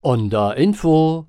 Onda 0.00 0.52
Info. 0.52 1.26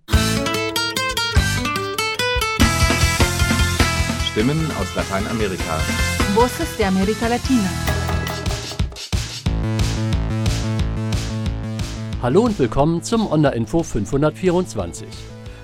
Stimmen 4.29 4.60
aus 4.79 4.96
Lateinamerika. 4.96 5.79
Voces 6.36 6.78
de 6.78 6.86
América 6.86 7.28
Latina. 7.28 7.68
Hallo 12.21 12.44
und 12.44 12.60
willkommen 12.60 13.01
zum 13.01 13.26
Onda 13.26 13.50
Info 13.50 13.82
524. 13.82 15.08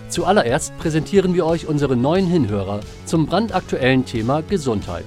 Zuallererst 0.10 0.76
präsentieren 0.80 1.36
wir 1.36 1.46
euch 1.46 1.68
unsere 1.68 1.96
neuen 1.96 2.26
Hinhörer 2.26 2.80
zum 3.06 3.28
brandaktuellen 3.28 4.04
Thema 4.06 4.42
Gesundheit. 4.42 5.06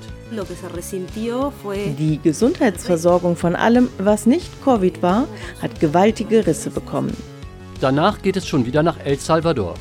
Die 1.99 2.21
Gesundheitsversorgung 2.23 3.35
von 3.35 3.57
allem, 3.57 3.89
was 3.99 4.25
nicht 4.27 4.63
Covid 4.63 5.03
war, 5.03 5.27
hat 5.61 5.81
gewaltige 5.81 6.47
Risse 6.47 6.71
bekommen. 6.71 7.38
Danach 7.81 8.23
geht 8.23 8.37
es 8.37 8.49
schon 8.49 8.67
wieder 8.67 8.83
nach 8.83 8.99
El 9.05 9.21
Salvador. 9.21 9.75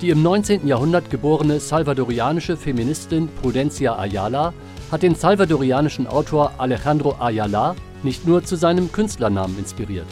Die 0.00 0.10
im 0.10 0.20
19. 0.20 0.66
Jahrhundert 0.66 1.10
geborene 1.10 1.60
salvadorianische 1.60 2.56
Feministin 2.56 3.28
Prudencia 3.40 3.96
Ayala 3.96 4.52
hat 4.90 5.04
den 5.04 5.14
salvadorianischen 5.14 6.08
Autor 6.08 6.54
Alejandro 6.58 7.14
Ayala 7.20 7.76
nicht 8.02 8.26
nur 8.26 8.42
zu 8.42 8.56
seinem 8.56 8.90
Künstlernamen 8.90 9.56
inspiriert. 9.58 10.06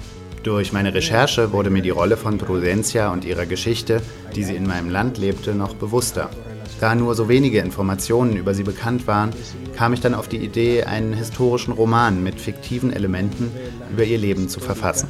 Durch 0.44 0.72
meine 0.72 0.94
Recherche 0.94 1.50
wurde 1.50 1.70
mir 1.70 1.82
die 1.82 1.91
Rolle 1.91 2.16
von 2.16 2.38
Prudencia 2.38 3.12
und 3.12 3.24
ihrer 3.24 3.46
Geschichte, 3.46 4.00
die 4.36 4.44
sie 4.44 4.55
in 4.55 4.66
meinem 4.66 4.91
Land 4.91 5.19
lebte, 5.19 5.56
noch 5.56 5.74
bewusster. 5.74 6.30
Da 6.78 6.94
nur 6.94 7.16
so 7.16 7.28
wenige 7.28 7.58
Informationen 7.58 8.36
über 8.36 8.55
sie 8.55 8.62
bekannt 8.62 9.08
waren, 9.08 9.30
kam 9.77 9.92
ich 9.92 10.00
dann 10.00 10.14
auf 10.14 10.28
die 10.28 10.38
Idee, 10.38 10.84
einen 10.84 11.14
historischen 11.14 11.72
Roman 11.72 12.22
mit 12.22 12.41
fiktiven 12.41 12.92
Elementen 12.92 13.50
über 13.91 14.05
ihr 14.05 14.19
Leben 14.19 14.48
zu 14.48 14.60
verfassen. 14.60 15.08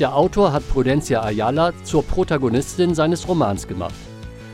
Der 0.00 0.16
Autor 0.16 0.52
hat 0.52 0.68
Prudencia 0.68 1.22
Ayala 1.22 1.72
zur 1.84 2.02
Protagonistin 2.04 2.94
seines 2.94 3.28
Romans 3.28 3.68
gemacht. 3.68 3.94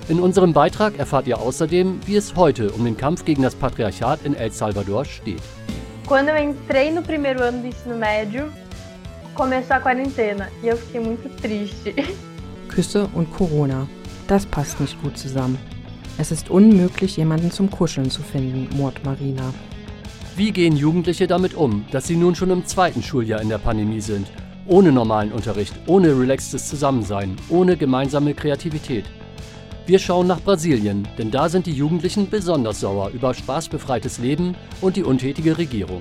In 0.08 0.20
unserem 0.20 0.52
Beitrag 0.52 0.98
erfahrt 0.98 1.26
ihr 1.28 1.38
außerdem, 1.38 2.00
wie 2.06 2.16
es 2.16 2.34
heute 2.34 2.72
um 2.72 2.84
den 2.84 2.96
Kampf 2.96 3.24
gegen 3.24 3.42
das 3.42 3.54
Patriarchat 3.54 4.24
in 4.24 4.34
El 4.34 4.50
Salvador 4.50 5.04
steht. 5.04 5.42
Quando 6.06 6.30
eu 6.30 6.36
entrei 6.36 6.90
no 6.90 7.02
primeiro 7.02 7.44
ano 7.44 7.60
do 7.60 7.68
ensino 7.68 7.96
médio, 7.96 8.52
começou 9.34 9.76
a 9.76 9.80
quarentena 9.80 10.48
e 10.62 10.66
eu 10.66 10.76
fiquei 10.76 11.00
muito 11.00 11.28
triste. 11.40 11.94
Küsse 12.68 13.08
und 13.14 13.30
Corona. 13.30 13.86
Das 14.26 14.44
passt 14.44 14.80
nicht 14.80 15.00
gut 15.02 15.16
zusammen. 15.16 15.56
Es 16.18 16.32
ist 16.32 16.50
unmöglich, 16.50 17.16
jemanden 17.16 17.50
zum 17.50 17.70
Kuscheln 17.70 18.10
zu 18.10 18.22
finden, 18.22 18.68
murrt 18.76 19.04
Marina. 19.04 19.54
Wie 20.40 20.52
gehen 20.52 20.74
Jugendliche 20.74 21.26
damit 21.26 21.52
um, 21.52 21.84
dass 21.90 22.06
sie 22.06 22.16
nun 22.16 22.34
schon 22.34 22.48
im 22.48 22.64
zweiten 22.64 23.02
Schuljahr 23.02 23.42
in 23.42 23.50
der 23.50 23.58
Pandemie 23.58 24.00
sind? 24.00 24.26
Ohne 24.66 24.90
normalen 24.90 25.32
Unterricht, 25.32 25.74
ohne 25.86 26.18
relaxtes 26.18 26.66
Zusammensein, 26.66 27.36
ohne 27.50 27.76
gemeinsame 27.76 28.32
Kreativität. 28.32 29.04
Wir 29.84 29.98
schauen 29.98 30.26
nach 30.26 30.40
Brasilien, 30.40 31.06
denn 31.18 31.30
da 31.30 31.50
sind 31.50 31.66
die 31.66 31.74
Jugendlichen 31.74 32.30
besonders 32.30 32.80
sauer 32.80 33.10
über 33.10 33.34
spaßbefreites 33.34 34.16
Leben 34.16 34.56
und 34.80 34.96
die 34.96 35.04
untätige 35.04 35.58
Regierung. 35.58 36.00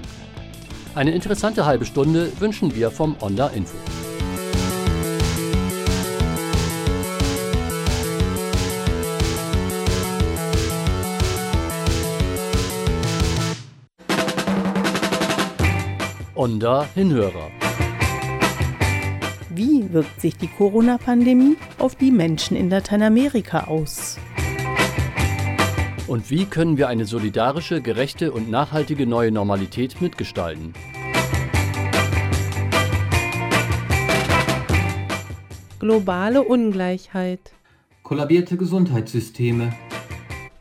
Eine 0.95 1.11
interessante 1.11 1.65
halbe 1.65 1.83
Stunde 1.83 2.31
wünschen 2.39 2.73
wir 2.73 2.91
vom 2.91 3.17
Onda 3.19 3.47
Info. 3.47 3.75
Onda 16.39 16.87
Hinhörer. 16.95 17.51
Wie 19.49 19.91
wirkt 19.91 20.21
sich 20.21 20.37
die 20.37 20.47
Corona-Pandemie 20.47 21.57
auf 21.79 21.95
die 21.95 22.11
Menschen 22.11 22.55
in 22.55 22.69
Lateinamerika 22.69 23.65
aus? 23.65 24.17
Und 26.07 26.29
wie 26.29 26.45
können 26.45 26.77
wir 26.77 26.87
eine 26.87 27.03
solidarische, 27.03 27.81
gerechte 27.81 28.31
und 28.31 28.49
nachhaltige 28.49 29.05
neue 29.05 29.33
Normalität 29.33 29.99
mitgestalten? 29.99 30.71
Globale 35.79 36.43
Ungleichheit. 36.43 37.51
Kollabierte 38.03 38.55
Gesundheitssysteme. 38.55 39.73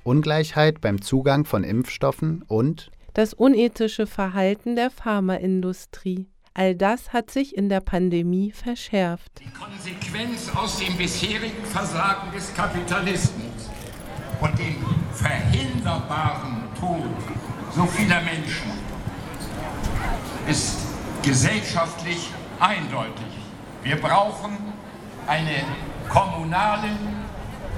Ungleichheit 0.03 0.81
beim 0.81 1.01
Zugang 1.01 1.45
von 1.45 1.63
Impfstoffen 1.63 2.43
und 2.49 2.91
Das 3.15 3.35
unethische 3.35 4.07
Verhalten 4.07 4.77
der 4.77 4.91
Pharmaindustrie. 4.91 6.29
All 6.55 6.75
das 6.75 7.13
hat 7.13 7.31
sich 7.31 7.57
in 7.57 7.69
der 7.69 7.81
Pandemie 7.81 8.51
verschärft. 8.51 9.31
Die 9.41 9.51
Konsequenz 9.51 10.51
aus 10.55 10.79
dem 10.79 10.97
bisherigen 10.97 11.65
Versagen 11.65 12.33
des 12.33 12.53
Kapitalismus 12.55 13.71
und 14.41 14.59
dem 14.59 14.77
verhinderbaren 15.13 16.65
Tod 16.79 17.03
so 17.75 17.87
vieler 17.87 18.21
Menschen 18.23 18.73
ist 20.49 20.79
gesellschaftlich 21.23 22.31
eindeutig. 22.59 23.27
Wir 23.83 24.01
brauchen 24.01 24.57
eine 25.27 25.63
kommunale, 26.09 26.91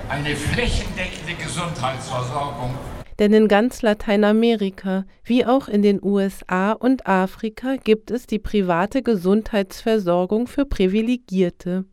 eine 0.09 0.37
flächendeckende 0.37 1.35
Gesundheitsversorgung 1.35 2.75
Denn 3.21 3.35
in 3.35 3.49
ganz 3.49 3.83
Lateinamerika, 3.83 5.05
wie 5.25 5.45
auch 5.45 5.69
in 5.69 5.83
den 5.83 6.03
USA 6.03 6.73
und 6.73 7.07
Afrika, 7.07 7.77
gibt 7.77 8.11
es 8.11 8.27
die 8.27 8.39
private 8.39 9.03
Gesundheitsversorgung 9.03 10.47
für 10.47 10.65
Privilegierte, 10.65 11.85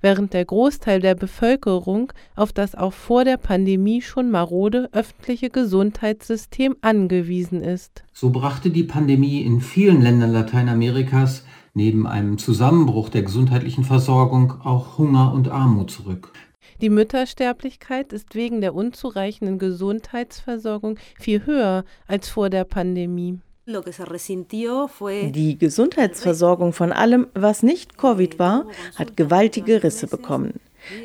während 0.00 0.32
der 0.32 0.46
Großteil 0.46 1.00
der 1.00 1.14
Bevölkerung 1.16 2.14
auf 2.34 2.54
das 2.54 2.74
auch 2.74 2.94
vor 2.94 3.26
der 3.26 3.36
Pandemie 3.36 4.00
schon 4.00 4.30
marode 4.30 4.88
öffentliche 4.92 5.50
Gesundheitssystem 5.50 6.74
angewiesen 6.80 7.60
ist. 7.60 8.02
So 8.14 8.30
brachte 8.30 8.70
die 8.70 8.84
Pandemie 8.84 9.42
in 9.42 9.60
vielen 9.60 10.00
Ländern 10.00 10.32
Lateinamerikas 10.32 11.44
neben 11.74 12.06
einem 12.06 12.38
Zusammenbruch 12.38 13.10
der 13.10 13.22
gesundheitlichen 13.22 13.84
Versorgung 13.84 14.54
auch 14.64 14.96
Hunger 14.96 15.34
und 15.34 15.50
Armut 15.50 15.90
zurück. 15.90 16.32
Die 16.80 16.88
Müttersterblichkeit 16.88 18.12
ist 18.12 18.34
wegen 18.34 18.60
der 18.60 18.74
unzureichenden 18.74 19.58
Gesundheitsversorgung 19.58 20.98
viel 21.18 21.44
höher 21.44 21.84
als 22.06 22.28
vor 22.28 22.48
der 22.48 22.64
Pandemie. 22.64 23.38
Die 23.66 25.58
Gesundheitsversorgung 25.58 26.72
von 26.72 26.92
allem, 26.92 27.26
was 27.34 27.62
nicht 27.62 27.98
Covid 27.98 28.38
war, 28.38 28.66
hat 28.96 29.16
gewaltige 29.16 29.82
Risse 29.84 30.06
bekommen. 30.06 30.54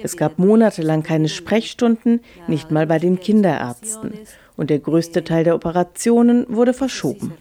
Es 0.02 0.16
gab 0.16 0.40
monatelang 0.40 1.04
keine 1.04 1.28
Sprechstunden, 1.28 2.22
nicht 2.48 2.72
mal 2.72 2.88
bei 2.88 2.98
den 2.98 3.20
Kinderärzten. 3.20 4.14
Und 4.56 4.70
der 4.70 4.80
größte 4.80 5.26
Teil 5.26 5.44
der 5.44 5.56
Operationen 5.56 6.46
wurde 6.48 6.74
verschoben. 6.74 7.34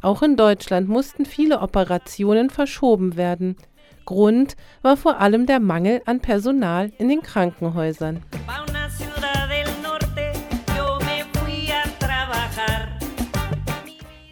Auch 0.00 0.22
in 0.22 0.36
Deutschland 0.36 0.88
mussten 0.88 1.26
viele 1.26 1.60
Operationen 1.60 2.50
verschoben 2.50 3.16
werden. 3.16 3.56
Grund 4.04 4.56
war 4.82 4.96
vor 4.96 5.20
allem 5.20 5.46
der 5.46 5.60
Mangel 5.60 6.02
an 6.06 6.20
Personal 6.20 6.92
in 6.98 7.08
den 7.08 7.22
Krankenhäusern. 7.22 8.22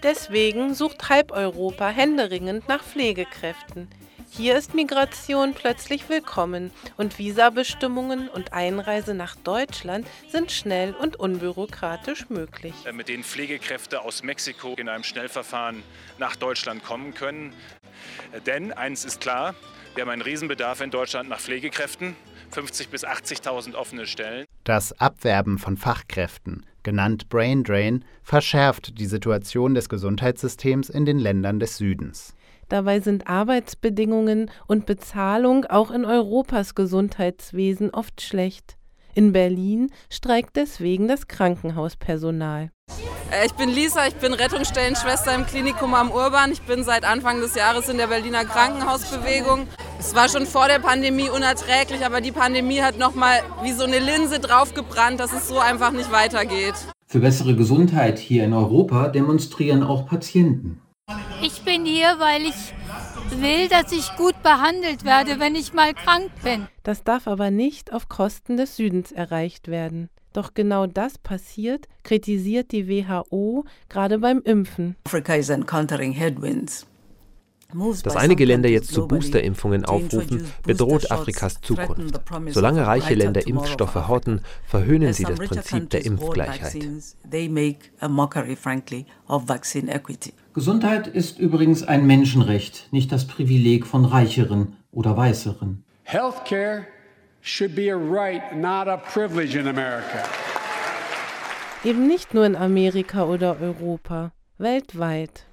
Deswegen 0.02 0.72
sucht 0.74 1.08
halb 1.08 1.32
Europa 1.32 1.88
händeringend 1.88 2.68
nach 2.68 2.82
Pflegekräften. 2.82 3.88
Hier 4.36 4.58
ist 4.58 4.74
Migration 4.74 5.54
plötzlich 5.54 6.10
willkommen 6.10 6.70
und 6.98 7.18
Visabestimmungen 7.18 8.28
und 8.28 8.52
Einreise 8.52 9.14
nach 9.14 9.34
Deutschland 9.34 10.06
sind 10.28 10.52
schnell 10.52 10.94
und 10.94 11.16
unbürokratisch 11.16 12.28
möglich. 12.28 12.74
mit 12.92 13.08
denen 13.08 13.24
Pflegekräfte 13.24 14.02
aus 14.02 14.22
Mexiko 14.22 14.74
in 14.76 14.90
einem 14.90 15.04
Schnellverfahren 15.04 15.82
nach 16.18 16.36
Deutschland 16.36 16.84
kommen 16.84 17.14
können. 17.14 17.54
Denn 18.44 18.74
eines 18.74 19.06
ist 19.06 19.22
klar, 19.22 19.54
wir 19.94 20.02
haben 20.02 20.10
einen 20.10 20.20
Riesenbedarf 20.20 20.82
in 20.82 20.90
Deutschland 20.90 21.30
nach 21.30 21.40
Pflegekräften, 21.40 22.14
50.000 22.54 22.90
bis 22.90 23.06
80.000 23.06 23.74
offene 23.74 24.06
Stellen. 24.06 24.44
das 24.64 25.00
Abwerben 25.00 25.58
von 25.58 25.78
Fachkräften, 25.78 26.66
genannt 26.82 27.30
Brain 27.30 27.64
Drain, 27.64 28.04
verschärft 28.22 28.98
die 28.98 29.06
Situation 29.06 29.74
des 29.74 29.88
Gesundheitssystems 29.88 30.90
in 30.90 31.06
den 31.06 31.18
Ländern 31.18 31.58
des 31.58 31.78
Südens. 31.78 32.35
Dabei 32.68 33.00
sind 33.00 33.28
Arbeitsbedingungen 33.28 34.50
und 34.66 34.86
Bezahlung 34.86 35.66
auch 35.66 35.90
in 35.90 36.04
Europas 36.04 36.74
Gesundheitswesen 36.74 37.90
oft 37.90 38.20
schlecht. 38.20 38.76
In 39.14 39.32
Berlin 39.32 39.90
streikt 40.10 40.56
deswegen 40.56 41.08
das 41.08 41.26
Krankenhauspersonal. 41.26 42.70
Äh, 43.30 43.46
Ich 43.46 43.54
bin 43.54 43.70
Lisa, 43.70 44.06
ich 44.06 44.16
bin 44.16 44.34
Rettungsstellenschwester 44.34 45.34
im 45.34 45.46
Klinikum 45.46 45.94
am 45.94 46.10
Urban. 46.10 46.52
Ich 46.52 46.62
bin 46.62 46.84
seit 46.84 47.04
Anfang 47.04 47.40
des 47.40 47.54
Jahres 47.54 47.88
in 47.88 47.96
der 47.96 48.08
Berliner 48.08 48.44
Krankenhausbewegung. 48.44 49.68
Es 49.98 50.14
war 50.14 50.28
schon 50.28 50.44
vor 50.44 50.68
der 50.68 50.80
Pandemie 50.80 51.30
unerträglich, 51.30 52.04
aber 52.04 52.20
die 52.20 52.32
Pandemie 52.32 52.82
hat 52.82 52.98
noch 52.98 53.14
mal 53.14 53.38
wie 53.62 53.72
so 53.72 53.84
eine 53.84 54.00
Linse 54.00 54.38
draufgebrannt, 54.38 55.18
dass 55.18 55.32
es 55.32 55.48
so 55.48 55.58
einfach 55.58 55.92
nicht 55.92 56.12
weitergeht. 56.12 56.74
Für 57.06 57.20
bessere 57.20 57.54
Gesundheit 57.54 58.18
hier 58.18 58.44
in 58.44 58.52
Europa 58.52 59.08
demonstrieren 59.08 59.82
auch 59.82 60.06
Patienten. 60.06 60.82
Ich 61.40 61.62
bin 61.62 61.84
hier, 61.84 62.18
weil 62.18 62.42
ich 62.42 62.74
will, 63.40 63.68
dass 63.68 63.92
ich 63.92 64.16
gut 64.16 64.42
behandelt 64.42 65.04
werde, 65.04 65.38
wenn 65.38 65.54
ich 65.54 65.72
mal 65.72 65.94
krank 65.94 66.30
bin. 66.42 66.66
Das 66.82 67.04
darf 67.04 67.28
aber 67.28 67.52
nicht 67.52 67.92
auf 67.92 68.08
Kosten 68.08 68.56
des 68.56 68.76
Südens 68.76 69.12
erreicht 69.12 69.68
werden. 69.68 70.08
Doch 70.32 70.54
genau 70.54 70.86
das 70.86 71.18
passiert, 71.18 71.86
kritisiert 72.02 72.72
die 72.72 72.88
WHO 72.88 73.64
gerade 73.88 74.18
beim 74.18 74.42
Impfen. 74.42 74.96
Africa 75.04 75.34
is 75.34 75.48
encountering 75.48 76.12
headwinds. 76.12 76.86
Dass 78.04 78.16
einige 78.16 78.44
Länder 78.44 78.68
jetzt 78.68 78.92
zu 78.92 79.08
Boosterimpfungen 79.08 79.84
aufrufen, 79.84 80.46
bedroht 80.62 81.10
Afrikas 81.10 81.60
Zukunft. 81.60 82.20
Solange 82.50 82.86
reiche 82.86 83.14
Länder 83.14 83.46
Impfstoffe 83.46 84.08
horten, 84.08 84.40
verhöhnen 84.64 85.12
sie 85.12 85.24
das 85.24 85.38
Prinzip 85.38 85.90
der 85.90 86.04
Impfgleichheit. 86.04 86.76
Gesundheit 90.54 91.06
ist 91.08 91.38
übrigens 91.38 91.82
ein 91.82 92.06
Menschenrecht, 92.06 92.88
nicht 92.92 93.12
das 93.12 93.26
Privileg 93.26 93.86
von 93.86 94.04
Reicheren 94.04 94.76
oder 94.92 95.16
Weißeren. 95.16 95.84
Healthcare 96.04 96.86
should 97.42 97.74
be 97.74 97.90
a 97.90 97.96
right, 97.96 98.54
not 98.54 98.86
a 98.86 98.96
privilege 98.96 99.58
in 99.58 99.66
America. 99.66 100.22
Eben 101.84 102.06
nicht 102.06 102.32
nur 102.32 102.46
in 102.46 102.56
Amerika 102.56 103.24
oder 103.24 103.60
Europa, 103.60 104.32
weltweit. 104.58 105.46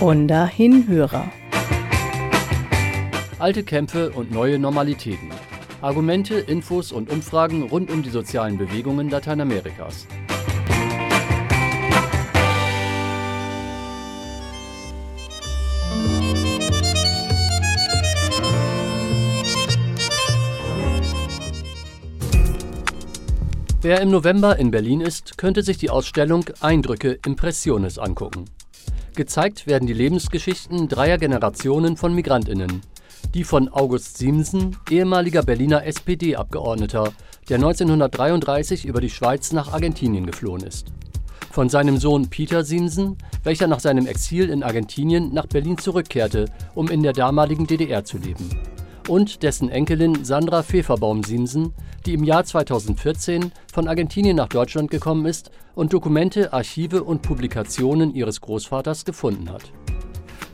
Und 0.00 0.28
dahin 0.28 0.88
Hörer. 0.88 1.30
Alte 3.38 3.62
Kämpfe 3.62 4.10
und 4.12 4.30
neue 4.30 4.58
Normalitäten. 4.58 5.28
Argumente, 5.82 6.36
Infos 6.36 6.90
und 6.90 7.10
Umfragen 7.10 7.64
rund 7.64 7.90
um 7.90 8.02
die 8.02 8.08
sozialen 8.08 8.56
Bewegungen 8.56 9.10
Lateinamerikas. 9.10 10.06
Wer 23.82 24.00
im 24.00 24.10
November 24.10 24.58
in 24.58 24.70
Berlin 24.70 25.02
ist, 25.02 25.36
könnte 25.36 25.62
sich 25.62 25.76
die 25.76 25.90
Ausstellung 25.90 26.46
Eindrücke 26.60 27.18
Impressiones 27.26 27.98
angucken. 27.98 28.46
Gezeigt 29.14 29.66
werden 29.66 29.86
die 29.86 29.92
Lebensgeschichten 29.92 30.88
dreier 30.88 31.18
Generationen 31.18 31.96
von 31.96 32.14
Migrantinnen. 32.14 32.82
Die 33.34 33.44
von 33.44 33.68
August 33.68 34.18
Siemsen, 34.18 34.76
ehemaliger 34.90 35.42
Berliner 35.42 35.84
SPD-Abgeordneter, 35.84 37.12
der 37.48 37.56
1933 37.56 38.84
über 38.84 39.00
die 39.00 39.10
Schweiz 39.10 39.52
nach 39.52 39.72
Argentinien 39.72 40.26
geflohen 40.26 40.62
ist. 40.62 40.92
Von 41.50 41.68
seinem 41.68 41.98
Sohn 41.98 42.30
Peter 42.30 42.64
Siemsen, 42.64 43.18
welcher 43.42 43.66
nach 43.66 43.80
seinem 43.80 44.06
Exil 44.06 44.48
in 44.50 44.62
Argentinien 44.62 45.34
nach 45.34 45.46
Berlin 45.46 45.78
zurückkehrte, 45.78 46.46
um 46.74 46.88
in 46.88 47.02
der 47.02 47.12
damaligen 47.12 47.66
DDR 47.66 48.04
zu 48.04 48.18
leben. 48.18 48.48
Und 49.08 49.42
dessen 49.42 49.68
Enkelin 49.68 50.24
Sandra 50.24 50.62
Feferbaum-Siemsen, 50.62 51.74
die 52.06 52.14
im 52.14 52.24
Jahr 52.24 52.44
2014 52.44 53.52
von 53.72 53.88
Argentinien 53.88 54.36
nach 54.36 54.48
Deutschland 54.48 54.90
gekommen 54.90 55.26
ist 55.26 55.50
und 55.74 55.92
Dokumente, 55.92 56.52
Archive 56.52 57.02
und 57.02 57.22
Publikationen 57.22 58.14
ihres 58.14 58.40
Großvaters 58.40 59.04
gefunden 59.04 59.50
hat. 59.50 59.72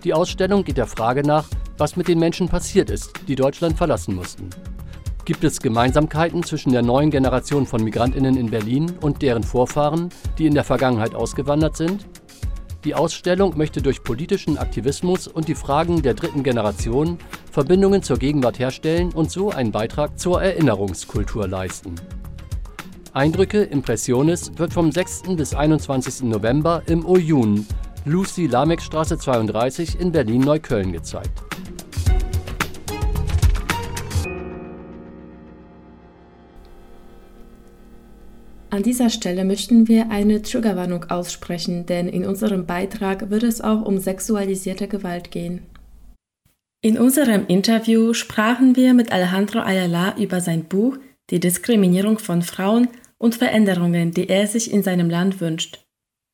Die 0.04 0.14
Ausstellung 0.14 0.64
geht 0.64 0.76
der 0.76 0.86
Frage 0.86 1.22
nach, 1.22 1.48
was 1.78 1.96
mit 1.96 2.08
den 2.08 2.18
Menschen 2.18 2.48
passiert 2.48 2.90
ist, 2.90 3.12
die 3.28 3.34
Deutschland 3.34 3.76
verlassen 3.76 4.14
mussten. 4.14 4.50
Gibt 5.24 5.42
es 5.42 5.60
Gemeinsamkeiten 5.60 6.44
zwischen 6.44 6.70
der 6.70 6.82
neuen 6.82 7.10
Generation 7.10 7.66
von 7.66 7.82
Migrantinnen 7.82 8.36
in 8.36 8.48
Berlin 8.48 8.94
und 9.00 9.22
deren 9.22 9.42
Vorfahren, 9.42 10.10
die 10.38 10.46
in 10.46 10.54
der 10.54 10.62
Vergangenheit 10.62 11.16
ausgewandert 11.16 11.76
sind? 11.76 12.06
Die 12.86 12.94
Ausstellung 12.94 13.58
möchte 13.58 13.82
durch 13.82 14.04
politischen 14.04 14.58
Aktivismus 14.58 15.26
und 15.26 15.48
die 15.48 15.56
Fragen 15.56 16.02
der 16.02 16.14
dritten 16.14 16.44
Generation 16.44 17.18
Verbindungen 17.50 18.04
zur 18.04 18.16
Gegenwart 18.16 18.60
herstellen 18.60 19.12
und 19.12 19.28
so 19.28 19.50
einen 19.50 19.72
Beitrag 19.72 20.20
zur 20.20 20.40
Erinnerungskultur 20.40 21.48
leisten. 21.48 21.96
Eindrücke 23.12 23.64
Impressiones 23.64 24.52
wird 24.56 24.72
vom 24.72 24.92
6. 24.92 25.34
bis 25.36 25.52
21. 25.52 26.28
November 26.28 26.84
im 26.86 27.04
Oyun, 27.04 27.66
Lucy 28.04 28.46
Lameck 28.46 28.80
Straße 28.80 29.18
32 29.18 29.98
in 29.98 30.12
Berlin-Neukölln 30.12 30.92
gezeigt. 30.92 31.42
An 38.76 38.82
dieser 38.82 39.08
Stelle 39.08 39.46
möchten 39.46 39.88
wir 39.88 40.10
eine 40.10 40.42
Triggerwarnung 40.42 41.04
aussprechen, 41.04 41.86
denn 41.86 42.08
in 42.08 42.26
unserem 42.26 42.66
Beitrag 42.66 43.30
wird 43.30 43.42
es 43.42 43.62
auch 43.62 43.80
um 43.80 43.96
sexualisierte 43.96 44.86
Gewalt 44.86 45.30
gehen. 45.30 45.62
In 46.82 46.98
unserem 46.98 47.46
Interview 47.46 48.12
sprachen 48.12 48.76
wir 48.76 48.92
mit 48.92 49.12
Alejandro 49.12 49.60
Ayala 49.60 50.18
über 50.18 50.42
sein 50.42 50.64
Buch 50.64 50.98
Die 51.30 51.40
Diskriminierung 51.40 52.18
von 52.18 52.42
Frauen 52.42 52.88
und 53.16 53.34
Veränderungen, 53.34 54.10
die 54.10 54.28
er 54.28 54.46
sich 54.46 54.70
in 54.70 54.82
seinem 54.82 55.08
Land 55.08 55.40
wünscht. 55.40 55.86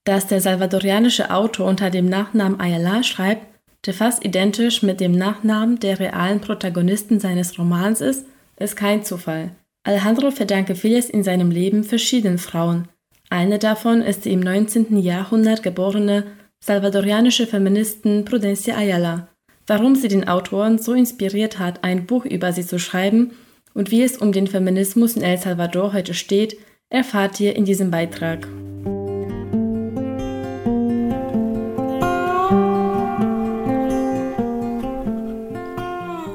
Dass 0.02 0.26
der 0.26 0.40
salvadorianische 0.40 1.30
Autor 1.30 1.68
unter 1.68 1.90
dem 1.90 2.06
Nachnamen 2.06 2.58
Ayala 2.58 3.04
schreibt, 3.04 3.46
der 3.86 3.94
fast 3.94 4.24
identisch 4.24 4.82
mit 4.82 4.98
dem 4.98 5.12
Nachnamen 5.12 5.78
der 5.78 6.00
realen 6.00 6.40
Protagonisten 6.40 7.20
seines 7.20 7.56
Romans 7.56 8.00
ist, 8.00 8.26
ist 8.56 8.74
kein 8.74 9.04
Zufall. 9.04 9.52
Alejandro 9.84 10.30
verdanke 10.30 10.76
vieles 10.76 11.10
in 11.10 11.24
seinem 11.24 11.50
Leben 11.50 11.82
verschiedenen 11.82 12.38
Frauen. 12.38 12.86
Eine 13.30 13.58
davon 13.58 14.00
ist 14.00 14.24
die 14.24 14.32
im 14.32 14.38
19. 14.40 14.96
Jahrhundert 14.98 15.64
geborene 15.64 16.24
salvadorianische 16.60 17.48
Feministin 17.48 18.24
Prudencia 18.24 18.76
Ayala. 18.76 19.28
Warum 19.66 19.96
sie 19.96 20.06
den 20.06 20.28
Autoren 20.28 20.78
so 20.78 20.92
inspiriert 20.92 21.58
hat, 21.58 21.82
ein 21.82 22.06
Buch 22.06 22.24
über 22.24 22.52
sie 22.52 22.64
zu 22.64 22.78
schreiben 22.78 23.32
und 23.74 23.90
wie 23.90 24.02
es 24.02 24.18
um 24.18 24.30
den 24.30 24.46
Feminismus 24.46 25.16
in 25.16 25.22
El 25.22 25.38
Salvador 25.38 25.92
heute 25.92 26.14
steht, 26.14 26.56
erfahrt 26.88 27.40
ihr 27.40 27.56
in 27.56 27.64
diesem 27.64 27.90
Beitrag. 27.90 28.46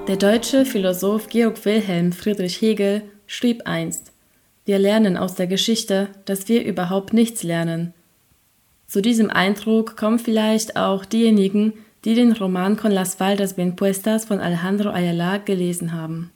Der 0.07 0.17
deutsche 0.17 0.65
Philosoph 0.65 1.27
Georg 1.29 1.63
Wilhelm 1.63 2.11
Friedrich 2.11 2.61
Hegel 2.61 3.03
schrieb 3.27 3.63
einst, 3.65 4.11
wir 4.65 4.79
lernen 4.79 5.15
aus 5.15 5.35
der 5.35 5.47
Geschichte, 5.47 6.09
dass 6.25 6.49
wir 6.49 6.65
überhaupt 6.65 7.13
nichts 7.13 7.43
lernen. 7.43 7.93
Zu 8.87 9.01
diesem 9.01 9.29
Eindruck 9.29 9.95
kommen 9.95 10.19
vielleicht 10.19 10.75
auch 10.75 11.05
diejenigen, 11.05 11.73
die 12.03 12.15
den 12.15 12.31
Roman 12.31 12.77
Con 12.77 12.91
las 12.91 13.15
Faldas 13.15 13.53
bien 13.53 13.75
puestas 13.75 14.25
von 14.25 14.39
Alejandro 14.39 14.89
Ayala 14.89 15.37
gelesen 15.37 15.93
haben. 15.93 16.31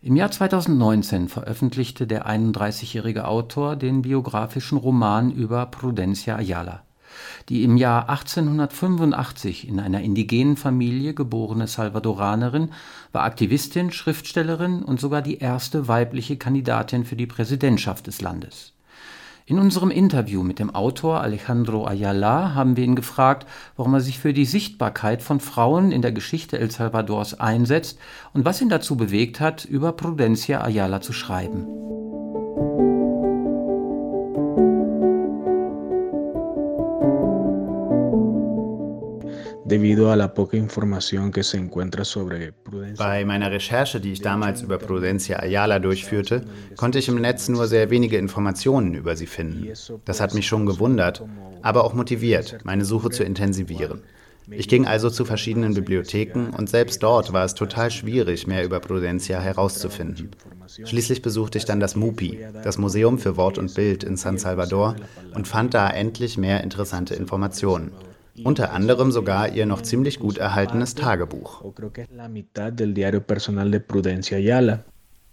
Im 0.00 0.16
Jahr 0.16 0.30
2019 0.30 1.28
veröffentlichte 1.28 2.06
der 2.06 2.28
31-jährige 2.28 3.26
Autor 3.26 3.76
den 3.76 4.02
biografischen 4.02 4.78
Roman 4.78 5.32
über 5.32 5.66
Prudencia 5.66 6.36
Ayala 6.36 6.85
die 7.48 7.64
im 7.64 7.76
Jahr 7.76 8.08
1885 8.08 9.68
in 9.68 9.80
einer 9.80 10.00
indigenen 10.00 10.56
Familie 10.56 11.14
geborene 11.14 11.66
Salvadoranerin 11.66 12.70
war 13.12 13.24
Aktivistin, 13.24 13.90
Schriftstellerin 13.90 14.82
und 14.82 15.00
sogar 15.00 15.22
die 15.22 15.38
erste 15.38 15.88
weibliche 15.88 16.36
Kandidatin 16.36 17.04
für 17.04 17.16
die 17.16 17.26
Präsidentschaft 17.26 18.06
des 18.06 18.20
Landes. 18.20 18.72
In 19.48 19.60
unserem 19.60 19.92
Interview 19.92 20.42
mit 20.42 20.58
dem 20.58 20.74
Autor 20.74 21.20
Alejandro 21.20 21.86
Ayala 21.86 22.54
haben 22.54 22.76
wir 22.76 22.82
ihn 22.82 22.96
gefragt, 22.96 23.46
warum 23.76 23.94
er 23.94 24.00
sich 24.00 24.18
für 24.18 24.32
die 24.32 24.44
Sichtbarkeit 24.44 25.22
von 25.22 25.38
Frauen 25.38 25.92
in 25.92 26.02
der 26.02 26.10
Geschichte 26.10 26.58
El 26.58 26.72
Salvadors 26.72 27.38
einsetzt 27.38 28.00
und 28.32 28.44
was 28.44 28.60
ihn 28.60 28.68
dazu 28.68 28.96
bewegt 28.96 29.38
hat, 29.38 29.64
über 29.64 29.92
Prudencia 29.92 30.62
Ayala 30.62 31.00
zu 31.00 31.12
schreiben. 31.12 31.64
Bei 42.98 43.24
meiner 43.24 43.50
Recherche, 43.50 44.00
die 44.00 44.12
ich 44.12 44.20
damals 44.20 44.62
über 44.62 44.78
Prudencia 44.78 45.40
Ayala 45.40 45.80
durchführte, 45.80 46.44
konnte 46.76 47.00
ich 47.00 47.08
im 47.08 47.16
Netz 47.16 47.48
nur 47.48 47.66
sehr 47.66 47.90
wenige 47.90 48.16
Informationen 48.16 48.94
über 48.94 49.16
sie 49.16 49.26
finden. 49.26 49.72
Das 50.04 50.20
hat 50.20 50.34
mich 50.34 50.46
schon 50.46 50.66
gewundert, 50.66 51.24
aber 51.62 51.82
auch 51.82 51.94
motiviert, 51.94 52.58
meine 52.62 52.84
Suche 52.84 53.10
zu 53.10 53.24
intensivieren. 53.24 54.04
Ich 54.48 54.68
ging 54.68 54.86
also 54.86 55.10
zu 55.10 55.24
verschiedenen 55.24 55.74
Bibliotheken 55.74 56.50
und 56.56 56.70
selbst 56.70 57.02
dort 57.02 57.32
war 57.32 57.44
es 57.44 57.54
total 57.54 57.90
schwierig, 57.90 58.46
mehr 58.46 58.64
über 58.64 58.78
Prudencia 58.78 59.40
herauszufinden. 59.40 60.30
Schließlich 60.84 61.22
besuchte 61.22 61.58
ich 61.58 61.64
dann 61.64 61.80
das 61.80 61.96
MUPI, 61.96 62.38
das 62.62 62.78
Museum 62.78 63.18
für 63.18 63.36
Wort 63.36 63.58
und 63.58 63.74
Bild 63.74 64.04
in 64.04 64.16
San 64.16 64.38
Salvador, 64.38 64.94
und 65.34 65.48
fand 65.48 65.74
da 65.74 65.90
endlich 65.90 66.38
mehr 66.38 66.62
interessante 66.62 67.16
Informationen 67.16 67.90
unter 68.44 68.72
anderem 68.72 69.10
sogar 69.10 69.52
ihr 69.52 69.66
noch 69.66 69.82
ziemlich 69.82 70.18
gut 70.18 70.38
erhaltenes 70.38 70.94
Tagebuch. 70.94 71.62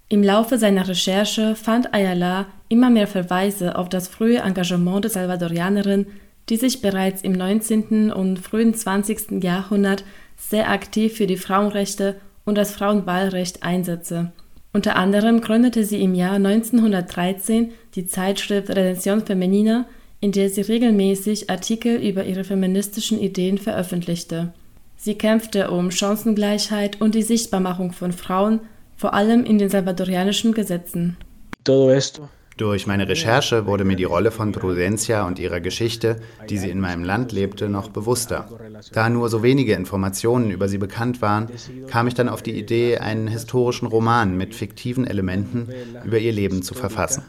Im 0.09 0.23
Laufe 0.23 0.57
seiner 0.57 0.87
Recherche 0.87 1.55
fand 1.55 1.93
Ayala 1.93 2.45
immer 2.69 2.89
mehr 2.89 3.07
Verweise 3.07 3.77
auf 3.77 3.89
das 3.89 4.07
frühe 4.07 4.39
Engagement 4.39 5.03
der 5.05 5.11
Salvadorianerin, 5.11 6.05
die 6.49 6.57
sich 6.57 6.81
bereits 6.81 7.21
im 7.21 7.31
19. 7.31 8.11
und 8.11 8.39
frühen 8.39 8.73
20. 8.73 9.43
Jahrhundert 9.43 10.03
sehr 10.37 10.69
aktiv 10.69 11.15
für 11.15 11.27
die 11.27 11.37
Frauenrechte 11.37 12.17
und 12.45 12.57
das 12.57 12.73
Frauenwahlrecht 12.73 13.63
einsetzte. 13.63 14.31
Unter 14.73 14.95
anderem 14.95 15.41
gründete 15.41 15.85
sie 15.85 16.01
im 16.01 16.15
Jahr 16.15 16.33
1913 16.33 17.71
die 17.95 18.07
Zeitschrift 18.07 18.69
Redención 18.69 19.25
Femenina, 19.25 19.85
in 20.23 20.31
der 20.31 20.49
sie 20.49 20.61
regelmäßig 20.61 21.49
Artikel 21.49 21.97
über 21.97 22.23
ihre 22.23 22.45
feministischen 22.45 23.19
Ideen 23.19 23.57
veröffentlichte. 23.57 24.53
Sie 24.95 25.15
kämpfte 25.15 25.69
um 25.69 25.91
Chancengleichheit 25.91 27.01
und 27.01 27.13
die 27.13 27.23
Sichtbarmachung 27.23 27.91
von 27.91 28.13
Frauen, 28.13 28.61
vor 28.95 29.13
allem 29.13 29.43
in 29.43 29.57
den 29.57 29.67
salvadorianischen 29.67 30.53
Gesetzen. 30.53 31.17
Durch 31.65 32.87
meine 32.87 33.09
Recherche 33.09 33.65
wurde 33.65 33.83
mir 33.83 33.97
die 33.97 34.05
Rolle 34.05 34.31
von 34.31 34.53
Prudencia 34.53 35.27
und 35.27 35.39
ihrer 35.39 35.59
Geschichte, 35.59 36.21
die 36.49 36.57
sie 36.57 36.69
in 36.69 36.79
meinem 36.79 37.03
Land 37.03 37.33
lebte, 37.33 37.67
noch 37.67 37.89
bewusster. 37.89 38.47
Da 38.93 39.09
nur 39.09 39.27
so 39.27 39.43
wenige 39.43 39.73
Informationen 39.73 40.51
über 40.51 40.69
sie 40.69 40.77
bekannt 40.77 41.21
waren, 41.21 41.49
kam 41.87 42.07
ich 42.07 42.13
dann 42.13 42.29
auf 42.29 42.41
die 42.41 42.57
Idee, 42.57 42.99
einen 42.99 43.27
historischen 43.27 43.87
Roman 43.87 44.37
mit 44.37 44.55
fiktiven 44.55 45.05
Elementen 45.05 45.67
über 46.05 46.19
ihr 46.19 46.31
Leben 46.31 46.61
zu 46.61 46.75
verfassen. 46.75 47.23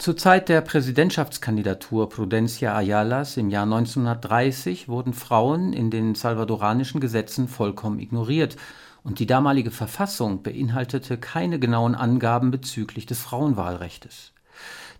Zur 0.00 0.16
Zeit 0.16 0.48
der 0.48 0.62
Präsidentschaftskandidatur 0.62 2.08
Prudencia 2.08 2.74
Ayalas 2.74 3.36
im 3.36 3.50
Jahr 3.50 3.64
1930 3.64 4.88
wurden 4.88 5.12
Frauen 5.12 5.74
in 5.74 5.90
den 5.90 6.14
salvadoranischen 6.14 7.02
Gesetzen 7.02 7.48
vollkommen 7.48 8.00
ignoriert 8.00 8.56
und 9.04 9.18
die 9.18 9.26
damalige 9.26 9.70
Verfassung 9.70 10.42
beinhaltete 10.42 11.18
keine 11.18 11.58
genauen 11.58 11.94
Angaben 11.94 12.50
bezüglich 12.50 13.04
des 13.04 13.20
Frauenwahlrechtes. 13.20 14.32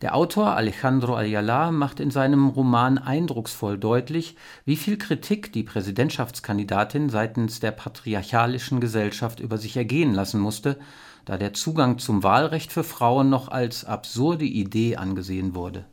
Der 0.02 0.14
Autor 0.14 0.56
Alejandro 0.56 1.14
Ayala 1.14 1.70
macht 1.70 2.00
in 2.00 2.10
seinem 2.10 2.48
Roman 2.48 2.96
eindrucksvoll 2.96 3.76
deutlich, 3.76 4.36
wie 4.64 4.76
viel 4.76 4.96
Kritik 4.96 5.52
die 5.52 5.62
Präsidentschaftskandidatin 5.62 7.10
seitens 7.10 7.60
der 7.60 7.72
patriarchalischen 7.72 8.80
Gesellschaft 8.80 9.40
über 9.40 9.58
sich 9.58 9.76
ergehen 9.76 10.14
lassen 10.14 10.40
musste 10.40 10.78
da 11.24 11.36
der 11.36 11.52
Zugang 11.52 11.98
zum 11.98 12.22
Wahlrecht 12.22 12.72
für 12.72 12.84
Frauen 12.84 13.30
noch 13.30 13.48
als 13.48 13.84
absurde 13.84 14.44
Idee 14.44 14.96
angesehen 14.96 15.54
wurde. 15.54 15.84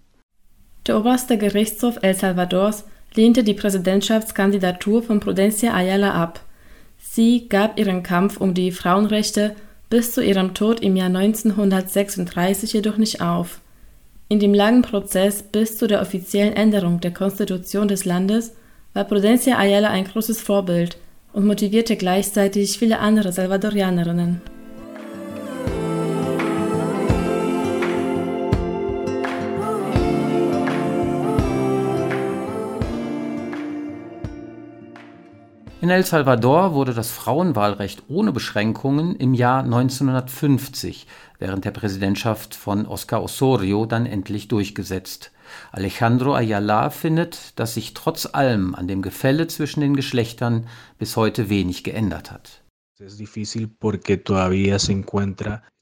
Der 0.86 0.98
oberste 0.98 1.38
Gerichtshof 1.38 2.00
El 2.02 2.16
Salvadors 2.16 2.86
lehnte 3.14 3.44
die 3.44 3.54
Präsidentschaftskandidatur 3.54 5.04
von 5.04 5.20
Prudencia 5.20 5.74
Ayala 5.74 6.14
ab. 6.14 6.40
Sie 6.98 7.48
gab 7.50 7.78
ihren 7.78 8.04
Kampf 8.04 8.38
um 8.38 8.54
die 8.54 8.72
Frauenrechte 8.72 9.56
bis 9.90 10.14
zu 10.14 10.24
ihrem 10.24 10.54
Tod 10.54 10.80
im 10.80 10.96
Jahr 10.96 11.08
1936 11.08 12.74
jedoch 12.74 12.98
nicht 12.98 13.22
auf. 13.22 13.62
In 14.30 14.40
dem 14.40 14.54
langen 14.54 14.82
Prozess 14.82 15.42
bis 15.42 15.78
zu 15.78 15.88
der 15.88 16.02
offiziellen 16.02 16.54
Änderung 16.54 17.00
der 17.00 17.14
Konstitution 17.14 17.88
des 17.88 18.04
Landes 18.04 18.54
war 18.94 19.06
Prudencia 19.06 19.58
Ayala 19.58 19.90
ein 19.90 20.04
großes 20.04 20.42
Vorbild 20.42 20.98
und 21.32 21.46
motivierte 21.46 21.96
gleichzeitig 21.96 22.78
viele 22.78 23.00
andere 23.00 23.32
Salvadorianerinnen. 23.32 24.42
In 35.88 35.91
El 35.91 36.03
Salvador 36.03 36.74
wurde 36.74 36.94
das 36.94 37.12
Frauenwahlrecht 37.12 38.03
ohne 38.10 38.34
Beschränkungen 38.34 39.15
im 39.15 39.34
Jahr 39.34 39.63
1950 39.63 41.08
während 41.39 41.63
der 41.63 41.72
Präsidentschaft 41.72 42.56
von 42.56 42.86
Oscar 42.86 43.24
Osorio 43.24 43.86
dann 43.86 44.06
endlich 44.06 44.50
durchgesetzt. 44.50 45.32
Alejandro 45.72 46.36
Ayala 46.36 46.89
findet, 46.89 47.58
dass 47.58 47.75
sich 47.75 47.94
trotz 47.94 48.25
allem 48.25 48.75
an 48.75 48.89
dem 48.89 49.01
Gefälle 49.01 49.48
zwischen 49.48 49.79
den 49.79 49.96
Geschlechtern 49.96 50.67
bis 50.98 51.15
heute 51.15 51.50
wenig 51.50 51.86
geändert 51.86 52.32
hat. 52.32 52.63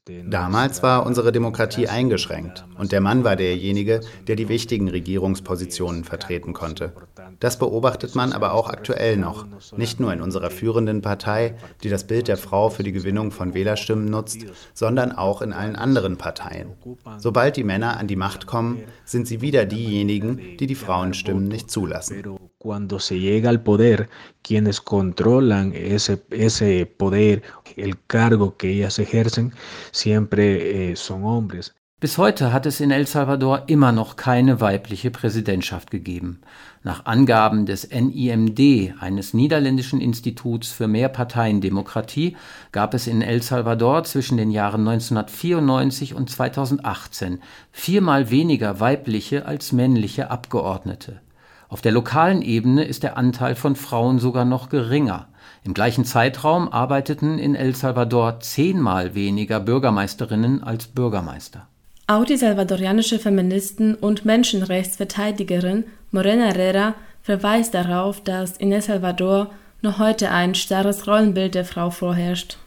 Damals 0.08 0.84
war 0.84 1.04
unsere 1.04 1.32
Demokratie 1.32 1.88
eingeschränkt 1.88 2.64
und 2.78 2.92
der 2.92 3.00
Mann 3.00 3.24
war 3.24 3.34
derjenige, 3.34 4.00
der 4.28 4.36
die 4.36 4.48
wichtigen 4.48 4.88
Regierungspositionen 4.88 6.04
vertreten 6.04 6.52
konnte. 6.52 6.92
Das 7.40 7.58
beobachtet 7.58 8.14
man 8.14 8.32
aber 8.32 8.52
auch 8.52 8.68
aktuell 8.68 9.16
noch, 9.16 9.46
nicht 9.76 9.98
nur 9.98 10.12
in 10.12 10.20
unserer 10.20 10.50
führenden 10.50 11.02
Partei, 11.02 11.56
die 11.82 11.88
das 11.88 12.06
Bild 12.06 12.28
der 12.28 12.36
Frau 12.36 12.68
für 12.70 12.84
die 12.84 12.92
Gewinnung 12.92 13.32
von 13.32 13.52
Wählerstimmen 13.52 14.04
nutzt, 14.04 14.46
sondern 14.74 15.10
auch 15.10 15.42
in 15.42 15.52
allen 15.52 15.74
anderen 15.74 16.16
Parteien. 16.16 16.74
Sobald 17.18 17.56
die 17.56 17.64
Männer 17.64 17.96
an 17.96 18.06
die 18.06 18.16
Macht 18.16 18.46
kommen, 18.46 18.82
sind 19.04 19.26
sie 19.26 19.40
wieder 19.40 19.66
diejenigen, 19.66 20.56
die 20.58 20.68
die 20.68 20.76
Frauenstimmen 20.76 21.48
nicht 21.48 21.68
zulassen. 21.68 22.22
Cuando 22.58 22.98
se 22.98 23.18
llega 23.18 23.50
al 23.50 23.62
poder, 23.62 24.08
quienes 24.42 24.80
controlan 24.80 25.72
ese, 25.74 26.24
ese 26.30 26.86
poder, 26.86 27.42
el 27.76 27.98
cargo 28.06 28.56
que 28.56 28.70
ellas 28.70 28.98
ejercen, 28.98 29.52
siempre 29.92 30.90
eh, 30.90 30.96
son 30.96 31.24
hombres. 31.24 31.74
Bis 31.98 32.18
heute 32.18 32.52
hat 32.52 32.66
es 32.66 32.80
in 32.80 32.90
El 32.90 33.06
Salvador 33.06 33.62
immer 33.68 33.90
noch 33.90 34.16
keine 34.16 34.60
weibliche 34.60 35.10
Präsidentschaft 35.10 35.90
gegeben. 35.90 36.42
Nach 36.82 37.06
Angaben 37.06 37.64
des 37.64 37.88
NIMD, 37.90 38.92
eines 39.00 39.32
niederländischen 39.32 40.02
Instituts 40.02 40.72
für 40.72 40.88
Mehrparteiendemokratie, 40.88 42.36
gab 42.70 42.92
es 42.92 43.06
in 43.06 43.22
El 43.22 43.40
Salvador 43.40 44.04
zwischen 44.04 44.36
den 44.36 44.50
Jahren 44.50 44.86
1994 44.86 46.14
und 46.14 46.28
2018 46.28 47.40
viermal 47.72 48.30
weniger 48.30 48.78
weibliche 48.78 49.46
als 49.46 49.72
männliche 49.72 50.30
Abgeordnete. 50.30 51.22
Auf 51.68 51.80
der 51.80 51.92
lokalen 51.92 52.42
Ebene 52.42 52.84
ist 52.84 53.02
der 53.02 53.16
Anteil 53.16 53.54
von 53.54 53.76
Frauen 53.76 54.18
sogar 54.18 54.44
noch 54.44 54.68
geringer. 54.68 55.28
Im 55.64 55.74
gleichen 55.74 56.04
Zeitraum 56.04 56.68
arbeiteten 56.68 57.38
in 57.38 57.54
El 57.54 57.74
Salvador 57.74 58.40
zehnmal 58.40 59.14
weniger 59.14 59.58
Bürgermeisterinnen 59.58 60.62
als 60.62 60.86
Bürgermeister. 60.86 61.66
Auch 62.06 62.24
die 62.24 62.36
salvadorianische 62.36 63.18
Feministin 63.18 63.96
und 63.96 64.24
Menschenrechtsverteidigerin 64.24 65.84
Morena 66.12 66.44
Herrera 66.44 66.94
verweist 67.22 67.74
darauf, 67.74 68.22
dass 68.22 68.56
in 68.56 68.70
El 68.70 68.82
Salvador 68.82 69.50
noch 69.82 69.98
heute 69.98 70.30
ein 70.30 70.54
starres 70.54 71.08
Rollenbild 71.08 71.56
der 71.56 71.64
Frau 71.64 71.90
vorherrscht. 71.90 72.58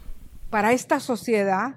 Para 0.50 0.72
esta 0.72 1.00
sociedad 1.00 1.72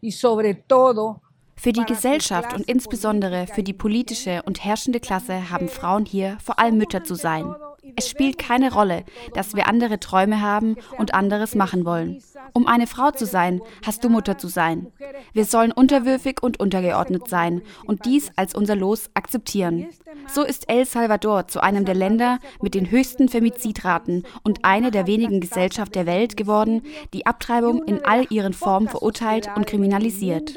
y 0.00 0.12
sobre 0.12 0.54
todo 0.54 1.20
für 1.58 1.72
die 1.72 1.84
Gesellschaft 1.84 2.54
und 2.54 2.68
insbesondere 2.68 3.46
für 3.46 3.62
die 3.62 3.72
politische 3.72 4.42
und 4.44 4.64
herrschende 4.64 5.00
Klasse 5.00 5.50
haben 5.50 5.68
Frauen 5.68 6.06
hier 6.06 6.38
vor 6.42 6.58
allem 6.58 6.78
Mütter 6.78 7.04
zu 7.04 7.14
sein. 7.14 7.54
Es 7.96 8.08
spielt 8.08 8.38
keine 8.38 8.72
Rolle, 8.72 9.04
dass 9.34 9.54
wir 9.54 9.66
andere 9.66 9.98
Träume 9.98 10.40
haben 10.40 10.76
und 10.98 11.14
anderes 11.14 11.54
machen 11.54 11.84
wollen. 11.84 12.22
Um 12.52 12.66
eine 12.66 12.86
Frau 12.86 13.10
zu 13.10 13.26
sein, 13.26 13.60
hast 13.84 14.04
du 14.04 14.08
Mutter 14.08 14.38
zu 14.38 14.48
sein. 14.48 14.92
Wir 15.32 15.44
sollen 15.44 15.72
unterwürfig 15.72 16.42
und 16.42 16.60
untergeordnet 16.60 17.28
sein 17.28 17.62
und 17.86 18.04
dies 18.04 18.30
als 18.36 18.54
unser 18.54 18.76
Los 18.76 19.10
akzeptieren. 19.14 19.88
So 20.28 20.42
ist 20.42 20.68
El 20.68 20.84
Salvador 20.84 21.48
zu 21.48 21.60
einem 21.60 21.84
der 21.84 21.94
Länder 21.94 22.38
mit 22.60 22.74
den 22.74 22.90
höchsten 22.90 23.28
Femizidraten 23.28 24.24
und 24.42 24.64
eine 24.64 24.90
der 24.90 25.06
wenigen 25.06 25.40
Gesellschaften 25.40 25.94
der 25.94 26.06
Welt 26.06 26.36
geworden, 26.36 26.82
die 27.12 27.26
Abtreibung 27.26 27.82
in 27.84 28.04
all 28.04 28.26
ihren 28.30 28.52
Formen 28.52 28.88
verurteilt 28.88 29.48
und 29.56 29.66
kriminalisiert 29.66 30.54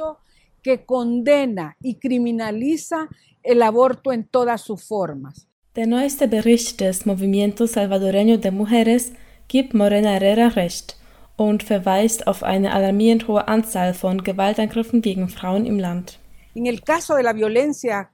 que 0.62 0.86
condena 0.86 1.76
y 1.82 1.96
criminaliza 1.96 3.08
el 3.44 3.62
aborto 3.62 4.12
en 4.12 4.26
todas 4.26 4.62
sus 4.62 4.84
formas. 4.84 5.48
Der 5.76 5.88
neueste 5.88 6.28
Bericht 6.28 6.82
des 6.82 7.06
Movimiento 7.06 7.66
Salvadoreño 7.66 8.38
de 8.38 8.52
Mujeres 8.52 9.14
gibt 9.48 9.74
Morena 9.74 10.12
Herrera 10.12 10.50
recht 10.50 10.98
und 11.38 11.64
verweist 11.64 12.28
auf 12.28 12.44
eine 12.44 12.74
alarmierend 12.74 13.28
hohe 13.28 13.48
Anzahl 13.48 13.94
von 13.94 14.24
Gewaltangriffen 14.24 15.02
gegen 15.02 15.30
Frauen 15.30 15.66
im 15.66 15.80
Land. 15.80 16.20
En 16.54 16.66
el 16.66 16.82
caso 16.82 17.16
de 17.16 17.24
la 17.24 17.34
violencia 17.34 18.12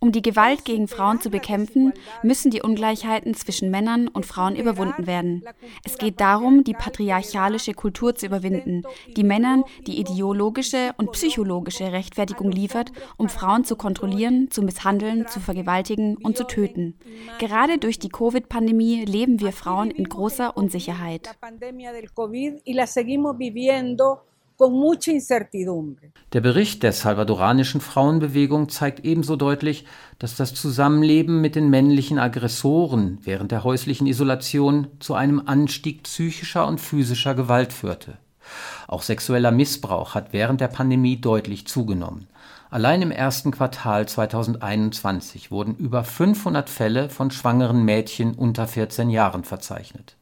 um 0.00 0.12
die 0.12 0.22
Gewalt 0.22 0.64
gegen 0.64 0.88
Frauen 0.88 1.20
zu 1.20 1.30
bekämpfen, 1.30 1.92
müssen 2.22 2.50
die 2.50 2.62
Ungleichheiten 2.62 3.34
zwischen 3.34 3.70
Männern 3.70 4.08
und 4.08 4.26
Frauen 4.26 4.56
überwunden 4.56 5.06
werden. 5.06 5.44
Es 5.84 5.98
geht 5.98 6.20
darum, 6.20 6.64
die 6.64 6.74
patriarchalische 6.74 7.74
Kultur 7.74 8.14
zu 8.14 8.26
überwinden, 8.26 8.84
die 9.16 9.24
Männern 9.24 9.64
die 9.86 9.98
ideologische 9.98 10.92
und 10.96 11.12
psychologische 11.12 11.92
Rechtfertigung 11.92 12.50
liefert, 12.50 12.92
um 13.16 13.28
Frauen 13.28 13.64
zu 13.64 13.76
kontrollieren, 13.76 14.50
zu 14.50 14.62
misshandeln, 14.62 15.26
zu 15.26 15.40
vergewaltigen 15.40 16.16
und 16.16 16.36
zu 16.36 16.46
töten. 16.46 16.94
Gerade 17.38 17.78
durch 17.78 17.98
die 17.98 18.08
Covid-Pandemie 18.08 19.04
leben 19.04 19.40
wir 19.40 19.52
Frauen 19.52 19.90
in 19.90 20.08
großer 20.08 20.56
Unsicherheit. 20.56 21.36
Der 26.32 26.40
Bericht 26.40 26.82
der 26.82 26.92
salvadoranischen 26.92 27.80
Frauenbewegung 27.80 28.68
zeigt 28.68 29.04
ebenso 29.04 29.36
deutlich, 29.36 29.84
dass 30.18 30.34
das 30.34 30.52
Zusammenleben 30.52 31.40
mit 31.40 31.54
den 31.54 31.70
männlichen 31.70 32.18
Aggressoren 32.18 33.18
während 33.22 33.52
der 33.52 33.62
häuslichen 33.62 34.08
Isolation 34.08 34.88
zu 34.98 35.14
einem 35.14 35.42
Anstieg 35.46 36.02
psychischer 36.02 36.66
und 36.66 36.80
physischer 36.80 37.36
Gewalt 37.36 37.72
führte. 37.72 38.18
Auch 38.88 39.02
sexueller 39.02 39.52
Missbrauch 39.52 40.16
hat 40.16 40.32
während 40.32 40.60
der 40.60 40.68
Pandemie 40.68 41.20
deutlich 41.20 41.68
zugenommen. 41.68 42.26
Allein 42.68 43.00
im 43.00 43.12
ersten 43.12 43.52
Quartal 43.52 44.08
2021 44.08 45.52
wurden 45.52 45.76
über 45.76 46.02
500 46.02 46.68
Fälle 46.68 47.10
von 47.10 47.30
schwangeren 47.30 47.84
Mädchen 47.84 48.34
unter 48.34 48.66
14 48.66 49.08
Jahren 49.08 49.44
verzeichnet 49.44 50.17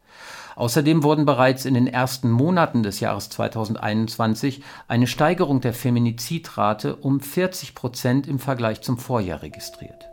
Außerdem 0.57 1.03
wurden 1.03 1.27
bereits 1.27 1.67
in 1.67 1.75
den 1.75 1.87
ersten 1.87 2.31
Monaten 2.31 2.83
des 2.83 3.01
Jahres 3.01 3.29
2021 3.29 4.63
eine 4.89 5.07
Steigerung 5.07 5.61
der 5.61 5.75
Feminizidrate 5.75 6.97
um 6.97 7.21
40 7.21 7.75
Prozent 7.75 8.27
im 8.27 8.39
Vergleich 8.39 8.81
zum 8.81 8.97
Vorjahr 8.97 9.43
registriert. 9.43 10.09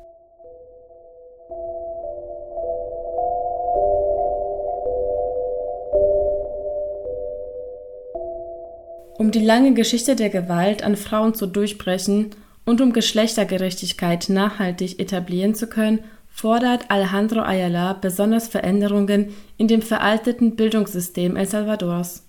Um 9.17 9.31
die 9.31 9.39
lange 9.39 9.73
Geschichte 9.73 10.17
der 10.17 10.29
Gewalt 10.29 10.83
an 10.83 10.97
Frauen 10.97 11.33
zu 11.33 11.47
durchbrechen 11.47 12.31
und 12.65 12.81
um 12.81 12.91
Geschlechtergerechtigkeit 12.91 14.27
nachhaltig 14.27 14.99
etablieren 14.99 15.55
zu 15.55 15.67
können, 15.67 16.03
fordert 16.33 16.89
Alejandro 16.89 17.41
Ayala 17.41 17.93
besonders 17.93 18.47
Veränderungen 18.47 19.33
in 19.57 19.67
dem 19.67 19.81
veralteten 19.81 20.55
Bildungssystem 20.55 21.37
El 21.37 21.45
Salvadors. 21.45 22.23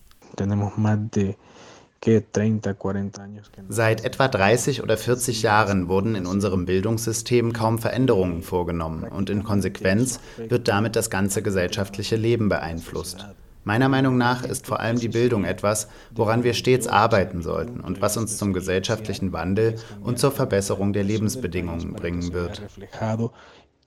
Seit 3.68 4.04
etwa 4.04 4.28
30 4.28 4.82
oder 4.82 4.96
40 4.98 5.42
Jahren 5.42 5.88
wurden 5.88 6.14
in 6.14 6.26
unserem 6.26 6.66
Bildungssystem 6.66 7.54
kaum 7.54 7.78
Veränderungen 7.78 8.42
vorgenommen 8.42 9.04
und 9.04 9.30
in 9.30 9.42
Konsequenz 9.42 10.20
wird 10.36 10.68
damit 10.68 10.96
das 10.96 11.08
ganze 11.08 11.40
gesellschaftliche 11.40 12.16
Leben 12.16 12.50
beeinflusst. 12.50 13.26
Meiner 13.66 13.88
Meinung 13.88 14.18
nach 14.18 14.44
ist 14.44 14.66
vor 14.66 14.80
allem 14.80 15.00
die 15.00 15.08
Bildung 15.08 15.44
etwas, 15.46 15.88
woran 16.14 16.44
wir 16.44 16.52
stets 16.52 16.86
arbeiten 16.86 17.40
sollten 17.40 17.80
und 17.80 18.02
was 18.02 18.18
uns 18.18 18.36
zum 18.36 18.52
gesellschaftlichen 18.52 19.32
Wandel 19.32 19.76
und 20.02 20.18
zur 20.18 20.32
Verbesserung 20.32 20.92
der 20.92 21.04
Lebensbedingungen 21.04 21.94
bringen 21.94 22.34
wird 22.34 22.60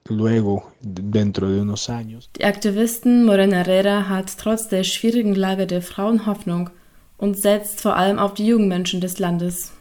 luego, 0.09 0.63
dentro 0.81 1.49
de 1.49 1.61
unos 1.61 1.89
años. 1.89 2.29
Die 2.37 2.45
Aktivistin 2.45 3.25
Morena 3.25 3.57
Herrera 3.57 4.09
hat 4.09 4.37
trotz 4.37 4.67
der 4.67 4.83
schwierigen 4.83 5.35
Lage 5.35 5.67
der 5.67 5.81
Frauen 5.81 6.25
Hoffnung 6.25 6.69
und 7.17 7.37
setzt 7.37 7.81
vor 7.81 7.95
allem 7.95 8.19
auf 8.19 8.33
die 8.33 8.47
jungen 8.47 8.67
Menschen 8.67 9.01
des 9.01 9.19
Landes. 9.19 9.73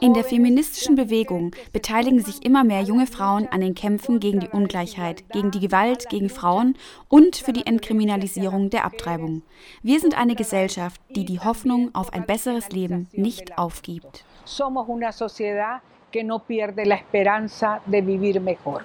In 0.00 0.14
der 0.14 0.24
feministischen 0.24 0.94
Bewegung 0.94 1.54
beteiligen 1.72 2.20
sich 2.20 2.44
immer 2.44 2.64
mehr 2.64 2.82
junge 2.82 3.06
Frauen 3.06 3.48
an 3.48 3.60
den 3.60 3.74
Kämpfen 3.74 4.20
gegen 4.20 4.40
die 4.40 4.48
Ungleichheit, 4.48 5.28
gegen 5.32 5.50
die 5.50 5.60
Gewalt 5.60 6.08
gegen 6.08 6.30
Frauen 6.30 6.76
und 7.08 7.36
für 7.36 7.52
die 7.52 7.66
Entkriminalisierung 7.66 8.70
der 8.70 8.84
Abtreibung. 8.84 9.42
Wir 9.82 10.00
sind 10.00 10.16
eine 10.16 10.34
Gesellschaft, 10.34 11.00
die 11.10 11.24
die 11.24 11.40
Hoffnung 11.40 11.94
auf 11.94 12.12
ein 12.12 12.24
besseres 12.24 12.70
Leben 12.70 13.08
nicht 13.12 13.58
aufgibt 13.58 14.24
que 16.16 16.24
no 16.24 16.38
pierde 16.46 16.86
la 16.86 16.94
esperanza 16.94 17.82
de 17.84 18.00
vivir 18.00 18.40
mejor. 18.40 18.80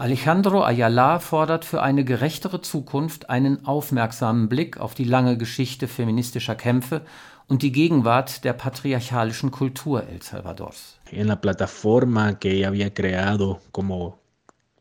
Alejandro 0.00 0.64
Ayala 0.64 1.20
fordert 1.20 1.64
für 1.64 1.82
eine 1.82 2.02
gerechtere 2.02 2.62
Zukunft 2.62 3.30
einen 3.30 3.64
aufmerksamen 3.64 4.48
Blick 4.48 4.80
auf 4.80 4.94
die 4.94 5.04
lange 5.04 5.36
Geschichte 5.36 5.86
feministischer 5.86 6.56
Kämpfe 6.56 7.02
und 7.46 7.62
die 7.62 7.70
Gegenwart 7.70 8.42
der 8.42 8.54
patriarchalischen 8.54 9.52
Kultur 9.52 10.02
El 10.08 10.22
Salvadors. 10.22 10.98
En 11.12 11.28
la 11.28 11.36
plataforma 11.36 12.40
que 12.40 12.50
ella 12.50 12.66
había 12.66 12.92
creado 12.92 13.60
como 13.70 14.18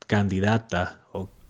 candidata 0.08 1.00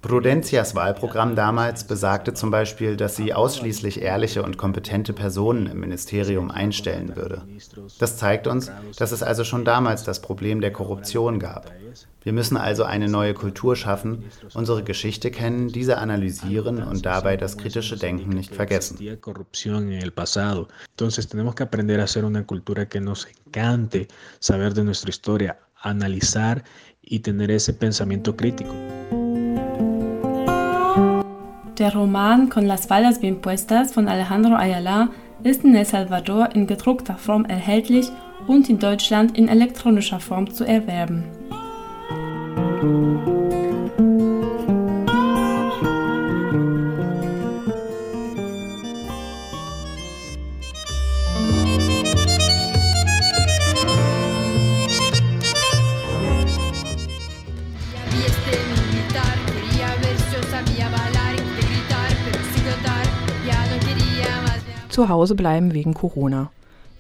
Prudencias 0.02 0.76
Wahlprogramm 0.76 1.36
damals 1.36 1.84
besagte 1.84 2.34
zum 2.34 2.52
Beispiel, 2.52 2.96
dass 2.96 3.18
sie 3.18 3.34
ausschließlich 3.34 4.02
ehrliche 4.02 4.44
und 4.44 4.58
kompetente 4.58 5.12
Personen 5.12 5.66
im 5.66 5.82
Ministerium 5.82 6.52
einstellen 6.52 7.18
würde. 7.18 7.42
Das 8.00 8.16
zeigt 8.16 8.48
uns, 8.48 8.72
dass 8.98 9.12
es 9.12 9.24
also 9.24 9.44
schon 9.44 9.66
damals 9.66 10.06
das 10.06 10.22
Problem 10.22 10.62
der 10.62 10.72
Korruption 10.72 11.38
gab. 11.38 11.70
Wir 12.24 12.32
müssen 12.32 12.56
also 12.56 12.84
eine 12.84 13.10
neue 13.10 13.34
Kultur 13.34 13.76
schaffen, 13.76 14.24
unsere 14.54 14.84
Geschichte 14.84 15.32
kennen, 15.32 15.68
diese 15.68 15.98
analysieren 15.98 16.82
und 16.82 17.06
dabei 17.06 17.36
das 17.36 17.58
kritische 17.58 17.98
Denken 17.98 18.30
nicht 18.30 18.56
vergessen. 18.56 18.98
Entonces 20.92 21.28
tenemos 21.28 21.56
que 21.56 21.64
aprender 21.64 22.00
a 22.00 22.04
hacer 22.04 22.24
una 22.24 22.46
cultura 22.46 22.86
que 22.88 23.02
nos 23.02 23.28
encante 23.46 24.08
saber 24.40 24.74
de 24.74 24.84
nuestra 24.86 25.10
historia, 25.10 25.58
analizar 25.82 26.64
y 27.02 27.20
tener 27.20 27.52
ese 27.52 27.74
pensamiento 27.74 28.36
crítico. 28.36 28.74
Der 31.80 31.94
Roman 31.94 32.50
Con 32.50 32.68
las 32.68 32.88
faldas 32.88 33.20
bien 33.22 33.39
puestas 33.39 33.94
von 33.94 34.10
Alejandro 34.10 34.58
Ayala 34.58 35.12
ist 35.44 35.63
in 35.63 35.76
El 35.76 35.86
Salvador 35.86 36.50
in 36.54 36.68
gedruckter 36.68 37.15
Form 37.15 37.46
erhältlich 37.46 38.10
und 38.48 38.70
in 38.70 38.80
Deutschland 38.80 39.38
in 39.38 39.48
elektronischer 39.48 40.20
Form 40.20 40.54
zu 40.54 40.65
erwerben. 40.65 41.24
Zu 65.00 65.08
Hause 65.08 65.36
bleiben 65.36 65.74
wegen 65.74 65.94
Corona. 65.94 66.52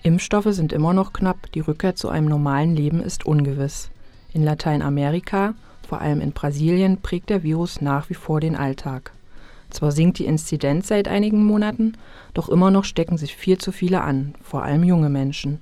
Impfstoffe 0.03 0.53
sind 0.53 0.71
immer 0.71 0.93
noch 0.93 1.11
knapp, 1.11 1.51
die 1.51 1.59
Rückkehr 1.59 1.95
zu 1.95 2.07
einem 2.07 2.29
normalen 2.29 2.73
Leben 2.73 3.01
ist 3.01 3.25
ungewiss. 3.25 3.91
In 4.31 4.41
Lateinamerika, 4.41 5.53
vor 5.85 5.99
allem 5.99 6.21
in 6.21 6.31
Brasilien, 6.31 7.01
prägt 7.01 7.29
der 7.29 7.43
Virus 7.43 7.81
nach 7.81 8.09
wie 8.09 8.13
vor 8.13 8.39
den 8.39 8.55
Alltag. 8.55 9.11
Zwar 9.69 9.91
sinkt 9.91 10.17
die 10.17 10.27
Inzidenz 10.27 10.87
seit 10.87 11.09
einigen 11.09 11.43
Monaten, 11.43 11.97
doch 12.33 12.47
immer 12.47 12.71
noch 12.71 12.85
stecken 12.85 13.17
sich 13.17 13.35
viel 13.35 13.57
zu 13.57 13.73
viele 13.73 13.99
an, 13.99 14.33
vor 14.41 14.63
allem 14.63 14.85
junge 14.85 15.09
Menschen. 15.09 15.59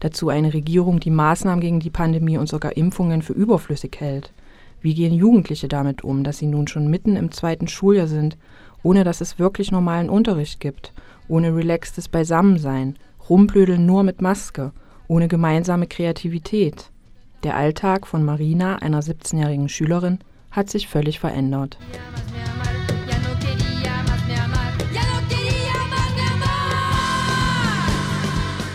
Dazu 0.00 0.28
eine 0.28 0.54
Regierung, 0.54 0.98
die 0.98 1.12
Maßnahmen 1.12 1.60
gegen 1.60 1.78
die 1.78 1.90
Pandemie 1.90 2.36
und 2.36 2.48
sogar 2.48 2.76
Impfungen 2.76 3.22
für 3.22 3.32
überflüssig 3.32 3.94
hält. 4.00 4.32
Wie 4.80 4.94
gehen 4.94 5.14
Jugendliche 5.14 5.68
damit 5.68 6.02
um, 6.02 6.24
dass 6.24 6.38
sie 6.38 6.46
nun 6.46 6.66
schon 6.66 6.90
mitten 6.90 7.14
im 7.14 7.30
zweiten 7.30 7.68
Schuljahr 7.68 8.08
sind, 8.08 8.36
ohne 8.82 9.04
dass 9.04 9.20
es 9.20 9.38
wirklich 9.38 9.70
normalen 9.70 10.10
Unterricht 10.10 10.58
gibt 10.58 10.92
ohne 11.28 11.54
relaxtes 11.54 12.08
Beisammensein, 12.08 12.98
rumblödeln 13.28 13.84
nur 13.84 14.02
mit 14.02 14.20
Maske, 14.20 14.72
ohne 15.08 15.28
gemeinsame 15.28 15.86
Kreativität. 15.86 16.90
Der 17.42 17.56
Alltag 17.56 18.06
von 18.06 18.24
Marina, 18.24 18.76
einer 18.76 19.02
17-jährigen 19.02 19.68
Schülerin, 19.68 20.18
hat 20.50 20.70
sich 20.70 20.88
völlig 20.88 21.20
verändert. 21.20 21.78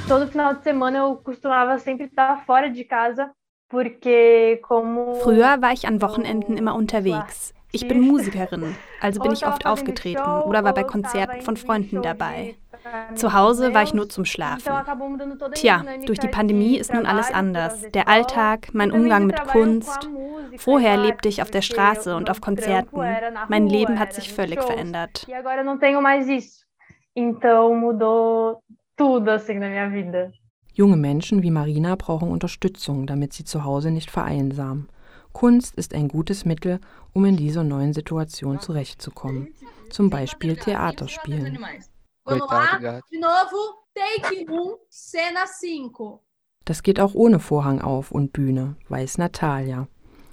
Todo 0.08 0.28
final 0.28 0.56
de 0.56 0.64
semana 0.64 1.06
eu 1.06 1.16
costumava 1.16 1.80
sempre 1.80 2.08
estar 2.08 2.44
fora 2.46 2.70
de 2.70 2.84
casa, 2.84 3.32
Früher 3.72 5.62
war 5.62 5.72
ich 5.72 5.88
an 5.88 6.02
Wochenenden 6.02 6.58
immer 6.58 6.76
unterwegs. 6.76 7.54
Ich 7.74 7.88
bin 7.88 8.02
Musikerin, 8.02 8.76
also 9.00 9.22
bin 9.22 9.32
ich 9.32 9.46
oft 9.46 9.66
aufgetreten 9.66 10.42
oder 10.46 10.64
war 10.64 10.74
bei 10.74 10.84
Konzerten 10.84 11.42
von 11.42 11.56
Freunden 11.56 12.02
dabei. 12.02 12.56
Zu 13.16 13.34
Hause 13.34 13.74
war 13.74 13.84
ich 13.84 13.94
nur 13.94 14.10
zum 14.10 14.26
Schlafen. 14.26 14.74
Tja, 15.54 15.84
durch 16.06 16.20
die 16.20 16.28
Pandemie 16.28 16.78
ist 16.78 16.94
nun 16.94 17.06
alles 17.06 17.32
anders. 17.32 17.84
Der 17.94 18.08
Alltag, 18.08 18.70
mein 18.74 18.92
Umgang 18.92 19.26
mit 19.26 19.42
Kunst. 19.46 20.10
Vorher 20.58 20.98
lebte 20.98 21.30
ich 21.30 21.42
auf 21.42 21.52
der 21.52 21.62
Straße 21.62 22.16
und 22.16 22.30
auf 22.30 22.42
Konzerten. 22.42 23.02
Mein 23.48 23.68
Leben 23.68 24.00
hat 24.00 24.14
sich 24.14 24.34
völlig 24.34 24.62
verändert. 24.62 25.28
Junge 30.74 30.96
Menschen 30.96 31.44
wie 31.44 31.52
Marina 31.52 31.96
brauchen 31.96 32.30
Unterstützung, 32.30 33.06
damit 33.06 33.34
sie 33.34 33.44
zu 33.44 33.64
Hause 33.64 33.92
nicht 33.92 34.10
vereinsamen. 34.10 34.88
Kunst 35.34 35.76
ist 35.76 35.94
ein 35.94 36.08
gutes 36.08 36.46
Mittel, 36.46 36.80
um 37.14 37.26
in 37.26 37.38
dieser 37.38 37.64
neuen 37.64 37.94
Situation 37.94 38.60
zurechtzukommen. 38.60 39.54
Zum 39.90 40.10
Beispiel 40.10 40.56
Theaterspielen. 40.56 41.60
Das 46.66 46.84
geht 46.84 47.00
auch 47.00 47.14
ohne 47.14 47.40
Vorhang 47.40 47.82
auf 47.82 48.12
und 48.12 48.34
Bühne, 48.34 48.76
weiß 48.90 49.18
Natalia. 49.18 49.88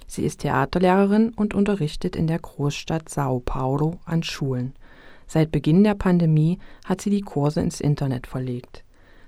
Sie 0.07 0.25
ist 0.25 0.41
Theaterlehrerin 0.41 1.33
und 1.35 1.53
unterrichtet 1.53 2.15
in 2.15 2.27
der 2.27 2.39
Großstadt 2.39 3.09
Sao 3.09 3.39
Paulo 3.39 3.99
an 4.05 4.23
Schulen. 4.23 4.73
Seit 5.27 5.51
Beginn 5.51 5.83
der 5.83 5.93
Pandemie 5.93 6.57
hat 6.85 7.01
sie 7.01 7.11
die 7.11 7.21
Kurse 7.21 7.61
ins 7.61 7.79
Internet 7.79 8.25
verlegt. 8.25 8.83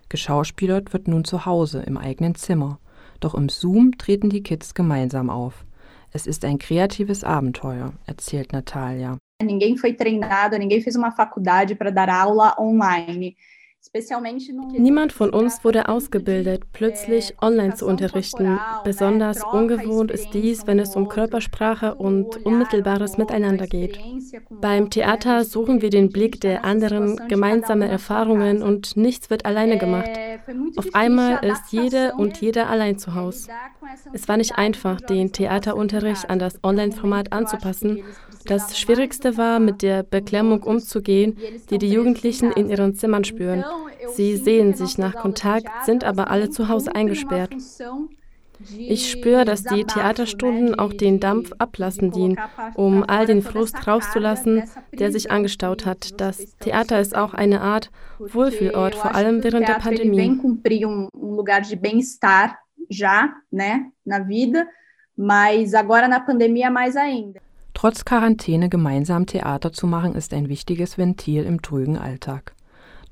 Geschauspielert 0.09 0.91
wird 0.91 1.07
nun 1.07 1.23
zu 1.23 1.45
Hause 1.45 1.83
im 1.83 1.97
eigenen 1.97 2.35
Zimmer. 2.35 2.79
Doch 3.21 3.35
im 3.35 3.47
Zoom 3.47 3.97
treten 3.97 4.29
die 4.29 4.43
Kids 4.43 4.73
gemeinsam 4.73 5.29
auf. 5.29 5.65
Es 6.11 6.27
ist 6.27 6.43
ein 6.43 6.57
kreatives 6.57 7.23
Abenteuer, 7.23 7.93
erzählt 8.05 8.51
Natalia. 8.51 9.17
Ninguém 9.41 9.77
foi 9.77 9.93
treinado, 9.93 10.57
ninguém 10.57 10.81
fez 10.81 10.95
uma 10.95 11.11
faculdade 11.11 11.75
para 11.75 11.91
dar 11.91 12.09
aula 12.09 12.55
online. 12.59 13.37
Niemand 14.77 15.11
von 15.11 15.31
uns 15.31 15.63
wurde 15.63 15.89
ausgebildet, 15.89 16.63
plötzlich 16.71 17.33
online 17.41 17.73
zu 17.73 17.87
unterrichten. 17.87 18.59
Besonders 18.83 19.43
ungewohnt 19.43 20.11
ist 20.11 20.29
dies, 20.33 20.67
wenn 20.67 20.77
es 20.77 20.95
um 20.95 21.09
Körpersprache 21.09 21.95
und 21.95 22.45
unmittelbares 22.45 23.17
Miteinander 23.17 23.65
geht. 23.65 23.99
Beim 24.49 24.91
Theater 24.91 25.43
suchen 25.43 25.81
wir 25.81 25.89
den 25.89 26.09
Blick 26.09 26.39
der 26.41 26.63
anderen, 26.63 27.19
gemeinsame 27.27 27.87
Erfahrungen 27.87 28.61
und 28.61 28.95
nichts 28.97 29.29
wird 29.31 29.45
alleine 29.45 29.79
gemacht. 29.79 30.11
Auf 30.77 30.93
einmal 30.93 31.43
ist 31.43 31.71
jede 31.71 32.13
und 32.13 32.39
jeder 32.39 32.69
allein 32.69 32.99
zu 32.99 33.15
Hause. 33.15 33.49
Es 34.13 34.27
war 34.27 34.37
nicht 34.37 34.57
einfach, 34.57 35.01
den 35.01 35.31
Theaterunterricht 35.31 36.29
an 36.29 36.39
das 36.39 36.63
Online-Format 36.63 37.33
anzupassen. 37.33 38.03
Das 38.45 38.79
Schwierigste 38.79 39.37
war, 39.37 39.59
mit 39.59 39.81
der 39.81 40.03
Beklemmung 40.03 40.63
umzugehen, 40.63 41.37
die 41.69 41.77
die 41.77 41.89
Jugendlichen 41.89 42.51
in 42.51 42.69
ihren 42.69 42.95
Zimmern 42.95 43.23
spüren. 43.23 43.63
Sie 44.15 44.37
sehen 44.37 44.73
sich 44.73 44.97
nach 44.97 45.15
Kontakt, 45.15 45.67
sind 45.85 46.03
aber 46.03 46.29
alle 46.29 46.49
zu 46.49 46.67
Hause 46.67 46.95
eingesperrt. 46.95 47.55
Ich 48.77 49.09
spüre, 49.09 49.43
dass 49.43 49.63
die 49.63 49.85
Theaterstunden 49.85 50.77
auch 50.77 50.93
den 50.93 51.19
Dampf 51.19 51.51
ablassen 51.57 52.11
dienen, 52.11 52.37
um 52.75 53.03
all 53.03 53.25
den 53.25 53.41
Frust 53.41 53.87
rauszulassen, 53.87 54.63
der 54.93 55.11
sich 55.11 55.31
angestaut 55.31 55.85
hat. 55.85 56.21
Das 56.21 56.55
Theater 56.59 56.99
ist 56.99 57.15
auch 57.15 57.33
eine 57.33 57.61
Art 57.61 57.89
Wohlfühlort, 58.19 58.93
vor 58.93 59.15
allem 59.15 59.43
während 59.43 59.67
der 59.67 59.79
Pandemie. 59.79 60.39
já, 62.91 63.33
né, 63.51 63.91
na 64.05 64.19
vida, 64.19 64.67
mas 65.15 65.73
agora 65.73 66.07
na 66.07 66.19
pandemia 66.19 66.69
mais 66.69 66.95
ainda. 66.95 67.39
Trotz 67.73 68.03
Quarantäne 68.03 68.69
gemeinsam 68.69 69.25
Theater 69.25 69.71
zu 69.71 69.87
machen, 69.87 70.13
ist 70.13 70.33
ein 70.33 70.49
wichtiges 70.49 70.97
Ventil 70.97 71.45
im 71.45 71.61
trügen 71.61 71.97
Alltag. 71.97 72.53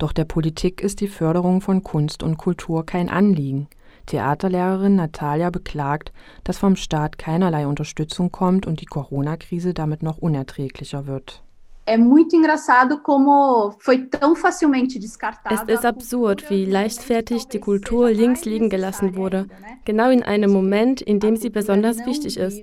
Doch 0.00 0.12
der 0.14 0.24
Politik 0.24 0.80
ist 0.80 1.02
die 1.02 1.08
Förderung 1.08 1.60
von 1.60 1.82
Kunst 1.82 2.22
und 2.22 2.38
Kultur 2.38 2.86
kein 2.86 3.10
Anliegen. 3.10 3.68
Theaterlehrerin 4.06 4.96
Natalia 4.96 5.50
beklagt, 5.50 6.10
dass 6.42 6.56
vom 6.56 6.74
Staat 6.76 7.18
keinerlei 7.18 7.66
Unterstützung 7.66 8.32
kommt 8.32 8.66
und 8.66 8.80
die 8.80 8.86
Corona-Krise 8.86 9.74
damit 9.74 10.02
noch 10.02 10.16
unerträglicher 10.16 11.06
wird. 11.06 11.42
É 11.90 11.96
muito 11.96 12.36
engraçado 12.36 13.02
como 13.02 13.74
foi 13.80 14.06
tão 14.06 14.36
facilmente 14.36 14.96
descartado. 14.96 15.68
Es 15.68 15.76
ist 15.76 15.84
absurd, 15.84 16.48
wie 16.48 16.64
leichtfertig 16.64 17.48
die 17.48 17.58
Kultur 17.58 18.10
links 18.10 18.44
liegen 18.44 18.70
gelassen 18.70 19.16
wurde, 19.16 19.48
genau 19.84 20.08
in 20.08 20.22
einem 20.22 20.52
Moment, 20.52 21.00
in 21.00 21.18
dem 21.18 21.34
sie 21.34 21.50
besonders 21.50 22.06
wichtig 22.06 22.36
ist. 22.36 22.62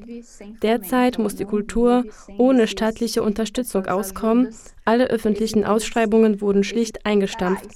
Derzeit 0.64 1.20
muss 1.20 1.36
die 1.36 1.44
Kultur 1.44 2.06
ohne 2.38 2.68
staatliche 2.68 3.22
Unterstützung 3.22 3.88
auskommen. 3.88 4.56
Alle 4.86 5.08
öffentlichen 5.08 5.66
Ausschreibungen 5.66 6.40
wurden 6.40 6.64
schlicht 6.64 7.06
eingestampft. 7.06 7.68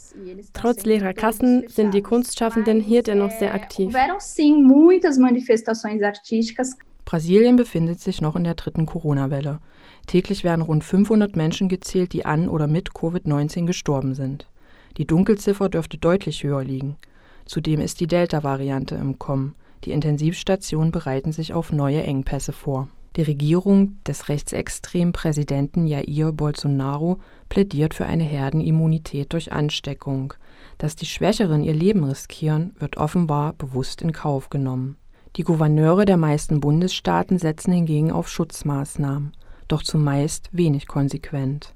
Trotz 0.53 0.85
leerer 0.85 1.13
Kassen 1.13 1.65
sind 1.67 1.93
die 1.93 2.01
Kunstschaffenden 2.01 2.79
hier 2.79 3.03
dennoch 3.03 3.31
sehr 3.31 3.53
aktiv. 3.53 3.93
Brasilien 7.03 7.55
befindet 7.57 7.99
sich 7.99 8.21
noch 8.21 8.37
in 8.37 8.45
der 8.45 8.53
dritten 8.53 8.85
Corona-Welle. 8.85 9.59
Täglich 10.07 10.43
werden 10.43 10.61
rund 10.61 10.83
500 10.83 11.35
Menschen 11.35 11.69
gezählt, 11.69 12.13
die 12.13 12.25
an 12.25 12.49
oder 12.49 12.67
mit 12.67 12.91
Covid-19 12.91 13.65
gestorben 13.65 14.13
sind. 14.13 14.47
Die 14.97 15.07
Dunkelziffer 15.07 15.69
dürfte 15.69 15.97
deutlich 15.97 16.43
höher 16.43 16.63
liegen. 16.63 16.97
Zudem 17.45 17.79
ist 17.79 17.99
die 17.99 18.07
Delta-Variante 18.07 18.95
im 18.95 19.19
Kommen. 19.19 19.55
Die 19.85 19.91
Intensivstationen 19.91 20.91
bereiten 20.91 21.31
sich 21.31 21.53
auf 21.53 21.71
neue 21.71 22.03
Engpässe 22.03 22.51
vor. 22.51 22.87
Die 23.17 23.23
Regierung 23.23 23.97
des 24.05 24.29
rechtsextremen 24.29 25.11
Präsidenten 25.11 25.85
Jair 25.85 26.31
Bolsonaro 26.31 27.19
plädiert 27.49 27.93
für 27.93 28.05
eine 28.05 28.23
Herdenimmunität 28.23 29.33
durch 29.33 29.51
Ansteckung. 29.51 30.33
Dass 30.77 30.95
die 30.95 31.05
Schwächeren 31.05 31.63
ihr 31.63 31.73
Leben 31.73 32.03
riskieren, 32.03 32.73
wird 32.79 32.97
offenbar 32.97 33.53
bewusst 33.53 34.01
in 34.01 34.13
Kauf 34.13 34.49
genommen. 34.49 34.97
Die 35.35 35.43
Gouverneure 35.43 36.05
der 36.05 36.17
meisten 36.17 36.59
Bundesstaaten 36.59 37.37
setzen 37.37 37.73
hingegen 37.73 38.11
auf 38.11 38.29
Schutzmaßnahmen 38.29 39.33
doch 39.71 39.83
zumeist 39.83 40.49
wenig 40.51 40.87
konsequent. 40.87 41.73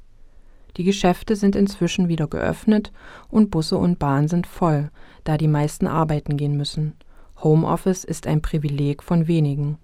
Die 0.77 0.83
Geschäfte 0.83 1.35
sind 1.35 1.55
inzwischen 1.55 2.09
wieder 2.09 2.27
geöffnet 2.27 2.91
und 3.29 3.49
Busse 3.49 3.77
und 3.77 3.97
Bahn 3.97 4.27
sind 4.27 4.45
voll, 4.45 4.91
da 5.23 5.37
die 5.37 5.47
meisten 5.47 5.87
arbeiten 5.87 6.35
gehen 6.35 6.57
müssen. 6.57 6.93
Homeoffice 7.41 8.03
ist 8.03 8.27
ein 8.27 8.41
Privileg 8.41 9.03
von 9.03 9.27
wenigen. 9.27 9.77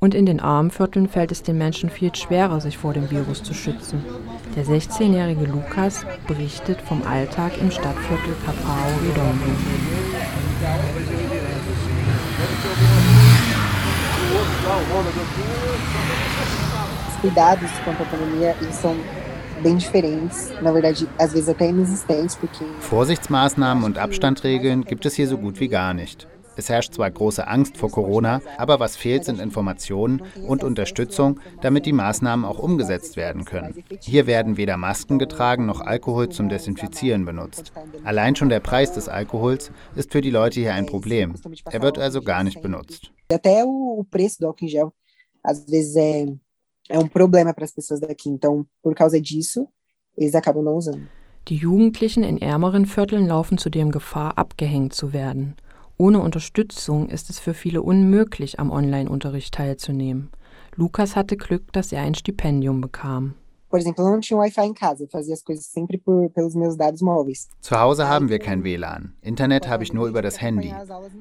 Und 0.00 0.14
in 0.14 0.24
den 0.24 0.40
Armenvierteln 0.40 1.08
fällt 1.08 1.30
es 1.30 1.42
den 1.42 1.58
Menschen 1.58 1.90
viel 1.90 2.14
schwerer, 2.14 2.60
sich 2.60 2.78
vor 2.78 2.94
dem 2.94 3.10
Virus 3.10 3.42
zu 3.42 3.52
schützen. 3.52 4.02
Der 4.56 4.64
16-jährige 4.64 5.44
Lukas 5.44 6.06
berichtet 6.26 6.80
vom 6.80 7.02
Alltag 7.02 7.52
im 7.60 7.70
Stadtviertel 7.70 8.34
Capao 8.44 8.88
Redondo. 9.06 9.44
Cuidados 17.20 17.70
quanto 17.84 18.02
à 18.02 18.06
pandemia, 18.06 18.56
eles 18.60 18.76
são 18.76 18.96
bem 19.62 19.76
diferentes, 19.76 20.50
na 20.62 20.72
verdade, 20.72 21.06
às 21.18 21.32
vezes 21.32 21.48
até 21.48 21.68
inexistentes, 21.68 22.34
porque 22.34 22.64
Vorsichtsmaßnahmen 22.80 23.84
und 23.84 23.98
Abstandregeln 23.98 24.84
gibt 24.84 25.04
es 25.04 25.14
hier 25.14 25.28
so 25.28 25.36
gut 25.36 25.60
wie 25.60 25.68
gar 25.68 25.92
nicht. 25.92 26.26
Es 26.56 26.68
herrscht 26.68 26.94
zwar 26.94 27.10
große 27.10 27.46
Angst 27.46 27.76
vor 27.76 27.90
Corona, 27.90 28.42
aber 28.58 28.80
was 28.80 28.96
fehlt, 28.96 29.24
sind 29.24 29.40
Informationen 29.40 30.22
und 30.46 30.64
Unterstützung, 30.64 31.40
damit 31.62 31.86
die 31.86 31.92
Maßnahmen 31.92 32.44
auch 32.44 32.58
umgesetzt 32.58 33.16
werden 33.16 33.44
können. 33.44 33.82
Hier 34.00 34.26
werden 34.26 34.56
weder 34.56 34.76
Masken 34.76 35.18
getragen 35.18 35.64
noch 35.66 35.80
Alkohol 35.80 36.28
zum 36.28 36.48
Desinfizieren 36.48 37.24
benutzt. 37.24 37.72
Allein 38.04 38.36
schon 38.36 38.48
der 38.48 38.60
Preis 38.60 38.92
des 38.92 39.08
Alkohols 39.08 39.70
ist 39.94 40.12
für 40.12 40.20
die 40.20 40.30
Leute 40.30 40.60
hier 40.60 40.74
ein 40.74 40.86
Problem. 40.86 41.34
Er 41.70 41.82
wird 41.82 41.98
also 41.98 42.20
gar 42.20 42.44
nicht 42.44 42.60
benutzt. 42.60 43.10
Até 43.32 43.64
o 43.64 44.04
preço 44.10 44.40
do 44.40 44.48
álcool 44.48 44.64
em 44.64 44.68
gel, 44.68 44.92
às 45.42 45.64
vezes 45.64 45.94
é 45.94 46.26
é 46.90 46.98
um 46.98 47.08
problema 47.08 47.54
para 47.54 47.64
as 47.64 47.72
pessoas 47.72 48.00
daqui. 48.00 48.28
Então, 48.28 48.66
por 48.82 48.94
causa 48.94 49.20
disso, 49.20 49.66
eles 50.16 50.34
acabam 50.34 50.62
não 50.62 50.76
usando. 50.76 51.06
Die 51.48 51.56
Jugendlichen 51.56 52.22
in 52.22 52.38
ärmeren 52.38 52.84
Vierteln 52.84 53.26
laufen 53.26 53.56
zudem 53.56 53.90
Gefahr, 53.90 54.36
abgehängt 54.36 54.92
zu 54.92 55.12
werden. 55.12 55.54
Ohne 55.96 56.20
Unterstützung 56.20 57.08
ist 57.08 57.30
es 57.30 57.38
für 57.38 57.54
viele 57.54 57.82
unmöglich, 57.82 58.58
am 58.58 58.70
Online-Unterricht 58.70 59.54
teilzunehmen. 59.54 60.30
Lukas 60.76 61.16
hatte 61.16 61.36
Glück, 61.36 61.72
dass 61.72 61.92
er 61.92 62.02
ein 62.02 62.14
Stipendium 62.14 62.80
bekam. 62.80 63.34
Por 63.70 63.78
exemplo, 63.78 64.04
eu 64.04 64.10
não 64.10 64.20
tinha 64.20 64.36
Wi-Fi 64.36 64.62
em 64.62 64.74
casa, 64.74 65.04
eu 65.04 65.08
fazia 65.08 65.32
as 65.32 65.42
coisas 65.44 65.64
sempre 65.66 65.96
por, 65.96 66.28
pelos 66.30 66.56
meus 66.56 66.76
dados 66.76 67.00
móveis. 67.02 67.48
Zu 67.60 67.78
Hause 67.78 68.08
haben 68.08 68.28
wir 68.28 68.40
kein 68.40 68.64
WLAN. 68.64 69.14
Internet 69.22 69.68
habe 69.68 69.84
ich 69.84 69.92
nur 69.92 70.08
über 70.08 70.22
das 70.22 70.40
Handy. 70.40 70.74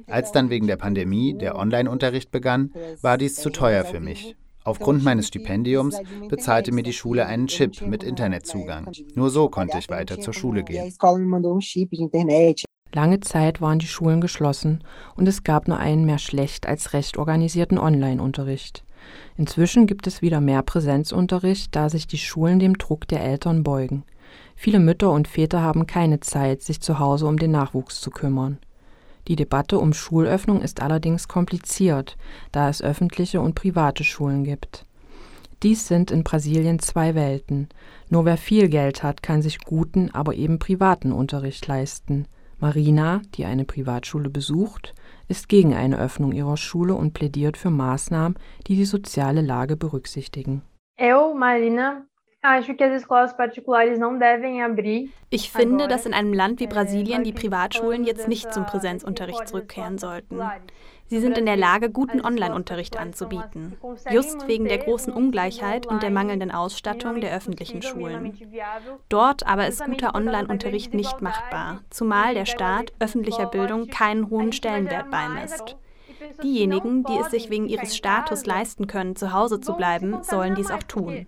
Als 0.07 0.31
dann 0.31 0.49
wegen 0.49 0.65
der 0.65 0.77
Pandemie 0.77 1.37
der 1.37 1.55
Online-Unterricht 1.55 2.31
begann, 2.31 2.71
war 3.01 3.19
dies 3.19 3.35
zu 3.35 3.51
teuer 3.51 3.85
für 3.85 3.99
mich. 3.99 4.35
Aufgrund 4.63 5.03
meines 5.03 5.27
Stipendiums 5.27 5.97
bezahlte 6.27 6.71
mir 6.71 6.83
die 6.83 6.93
Schule 6.93 7.25
einen 7.25 7.47
Chip 7.47 7.81
mit 7.81 8.03
Internetzugang. 8.03 8.91
Nur 9.15 9.29
so 9.29 9.49
konnte 9.49 9.77
ich 9.77 9.89
weiter 9.89 10.19
zur 10.19 10.33
Schule 10.33 10.63
gehen. 10.63 10.93
Lange 12.91 13.19
Zeit 13.19 13.61
waren 13.61 13.79
die 13.79 13.87
Schulen 13.87 14.19
geschlossen 14.19 14.83
und 15.15 15.27
es 15.27 15.43
gab 15.43 15.67
nur 15.67 15.77
einen 15.77 16.05
mehr 16.05 16.17
schlecht 16.17 16.67
als 16.67 16.93
recht 16.93 17.17
organisierten 17.17 17.77
Online-Unterricht. 17.77 18.83
Inzwischen 19.37 19.87
gibt 19.87 20.07
es 20.07 20.21
wieder 20.21 20.41
mehr 20.41 20.63
Präsenzunterricht, 20.63 21.75
da 21.75 21.89
sich 21.89 22.07
die 22.07 22.17
Schulen 22.17 22.59
dem 22.59 22.77
Druck 22.77 23.07
der 23.07 23.23
Eltern 23.23 23.63
beugen. 23.63 24.03
Viele 24.55 24.79
Mütter 24.79 25.11
und 25.11 25.27
Väter 25.27 25.61
haben 25.61 25.87
keine 25.87 26.19
Zeit, 26.19 26.61
sich 26.61 26.81
zu 26.81 26.99
Hause 26.99 27.27
um 27.27 27.37
den 27.37 27.51
Nachwuchs 27.51 28.01
zu 28.01 28.11
kümmern. 28.11 28.57
Die 29.29 29.35
Debatte 29.35 29.77
um 29.77 29.93
Schulöffnung 29.93 30.61
ist 30.61 30.81
allerdings 30.81 31.27
kompliziert, 31.27 32.17
da 32.51 32.67
es 32.67 32.81
öffentliche 32.81 33.39
und 33.39 33.53
private 33.53 34.03
Schulen 34.03 34.43
gibt. 34.43 34.85
Dies 35.61 35.87
sind 35.87 36.09
in 36.09 36.23
Brasilien 36.23 36.79
zwei 36.79 37.13
Welten. 37.13 37.69
Nur 38.09 38.25
wer 38.25 38.37
viel 38.37 38.69
Geld 38.69 39.03
hat, 39.03 39.21
kann 39.21 39.43
sich 39.43 39.59
guten, 39.59 40.09
aber 40.09 40.33
eben 40.33 40.57
privaten 40.57 41.11
Unterricht 41.11 41.67
leisten. 41.67 42.25
Marina, 42.57 43.21
die 43.35 43.45
eine 43.45 43.65
Privatschule 43.65 44.31
besucht, 44.31 44.95
ist 45.27 45.47
gegen 45.47 45.75
eine 45.75 45.99
Öffnung 45.99 46.31
ihrer 46.31 46.57
Schule 46.57 46.95
und 46.95 47.13
plädiert 47.13 47.55
für 47.55 47.69
Maßnahmen, 47.69 48.35
die 48.65 48.77
die 48.77 48.85
soziale 48.85 49.41
Lage 49.41 49.77
berücksichtigen. 49.77 50.63
Eu, 50.99 51.35
Marina, 51.35 52.03
Ich 55.29 55.51
finde, 55.51 55.89
dass 55.89 56.05
in 56.05 56.13
einem 56.13 56.33
Land 56.33 56.61
wie 56.61 56.67
Brasilien 56.67 57.25
die 57.25 57.33
Privatschulen 57.33 58.05
jetzt 58.05 58.29
nicht 58.29 58.53
zum 58.53 58.65
Präsenzunterricht 58.65 59.45
zurückkehren 59.49 59.97
sollten. 59.97 60.39
Sie 61.07 61.19
sind 61.19 61.37
in 61.37 61.45
der 61.45 61.57
Lage, 61.57 61.89
guten 61.89 62.23
Online-Unterricht 62.23 62.97
anzubieten, 62.97 63.75
just 64.09 64.47
wegen 64.47 64.65
der 64.65 64.77
großen 64.77 65.11
Ungleichheit 65.11 65.85
und 65.85 66.01
der 66.01 66.11
mangelnden 66.11 66.51
Ausstattung 66.51 67.19
der 67.19 67.35
öffentlichen 67.35 67.81
Schulen. 67.81 68.37
Dort 69.09 69.45
aber 69.45 69.67
ist 69.67 69.83
guter 69.83 70.15
Online-Unterricht 70.15 70.93
nicht 70.93 71.21
machbar, 71.21 71.81
zumal 71.89 72.35
der 72.35 72.45
Staat 72.45 72.93
öffentlicher 72.99 73.47
Bildung 73.47 73.87
keinen 73.87 74.29
hohen 74.29 74.53
Stellenwert 74.53 75.11
beimisst. 75.11 75.75
Diejenigen, 76.41 77.03
die 77.03 77.17
es 77.17 77.31
sich 77.31 77.49
wegen 77.49 77.67
ihres 77.67 77.97
Status 77.97 78.45
leisten 78.45 78.87
können, 78.87 79.17
zu 79.17 79.33
Hause 79.33 79.59
zu 79.59 79.73
bleiben, 79.73 80.23
sollen 80.23 80.55
dies 80.55 80.71
auch 80.71 80.83
tun. 80.83 81.27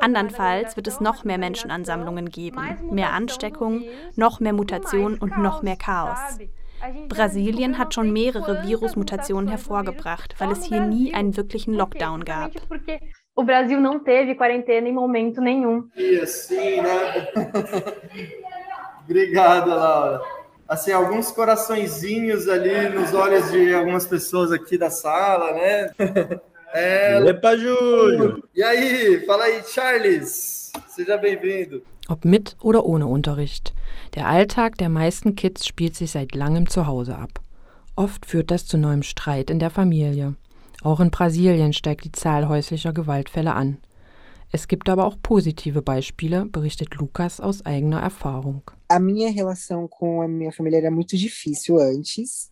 Andernfalls 0.00 0.76
wird 0.76 0.88
es 0.88 1.00
noch 1.00 1.24
mehr 1.24 1.38
Menschenansammlungen 1.38 2.28
geben, 2.28 2.60
mehr 2.90 3.12
Ansteckungen, 3.12 3.84
noch 4.16 4.40
mehr 4.40 4.52
Mutationen 4.52 5.18
und 5.18 5.38
noch 5.38 5.62
mehr 5.62 5.76
Chaos. 5.76 6.38
Brasilien 7.08 7.78
hat 7.78 7.94
schon 7.94 8.12
mehrere 8.12 8.66
Virusmutationen 8.66 9.48
hervorgebracht, 9.48 10.34
weil 10.38 10.50
es 10.50 10.64
hier 10.64 10.80
nie 10.80 11.14
einen 11.14 11.36
wirklichen 11.36 11.74
Lockdown 11.74 12.24
gab. 12.24 12.52
O 13.36 13.42
Brasil 13.42 13.80
não 13.80 13.98
teve 13.98 14.36
quarentena 14.36 14.88
em 14.88 14.92
momento 14.92 15.40
nenhum. 15.40 15.90
E 15.96 16.20
assim, 16.20 16.80
né? 16.80 17.28
Obrigado, 19.04 19.70
Laura. 19.70 20.22
Assim, 20.68 20.92
alguns 20.92 21.32
coraçõezinhos 21.32 22.48
ali 22.48 22.90
nos 22.90 23.12
olhos 23.12 23.50
de 23.50 23.74
algumas 23.74 24.06
pessoas 24.06 24.52
aqui 24.52 24.78
da 24.78 24.88
sala, 24.88 25.52
né? 25.52 25.90
É... 26.76 27.24
Epa, 27.28 27.52
Júlio! 27.54 28.42
E 28.52 28.60
aí, 28.60 29.24
fala 29.24 29.44
aí, 29.44 29.62
Charles! 29.62 30.72
Seja 30.88 31.16
bem-vindo. 31.16 31.82
Ob 32.08 32.24
mit 32.24 32.56
oder 32.60 32.84
ohne 32.84 33.06
Unterricht. 33.06 33.72
Der 34.16 34.26
Alltag 34.26 34.76
der 34.78 34.88
meisten 34.88 35.36
Kids 35.36 35.68
spielt 35.68 35.94
sich 35.94 36.10
seit 36.10 36.34
langem 36.34 36.68
zu 36.68 36.88
Hause 36.88 37.16
ab. 37.16 37.40
Oft 37.94 38.26
führt 38.26 38.50
das 38.50 38.66
zu 38.66 38.76
neuem 38.76 39.04
Streit 39.04 39.50
in 39.50 39.60
der 39.60 39.70
Familie. 39.70 40.34
Auch 40.82 40.98
in 40.98 41.12
Brasilien 41.12 41.72
steigt 41.72 42.06
die 42.06 42.12
Zahl 42.12 42.48
häuslicher 42.48 42.92
Gewaltfälle 42.92 43.54
an. 43.54 43.78
Es 44.50 44.66
gibt 44.66 44.88
aber 44.88 45.06
auch 45.06 45.16
positive 45.22 45.80
Beispiele, 45.80 46.44
berichtet 46.46 46.96
Lukas 46.96 47.40
aus 47.40 47.64
eigener 47.64 48.00
Erfahrung. 48.00 48.62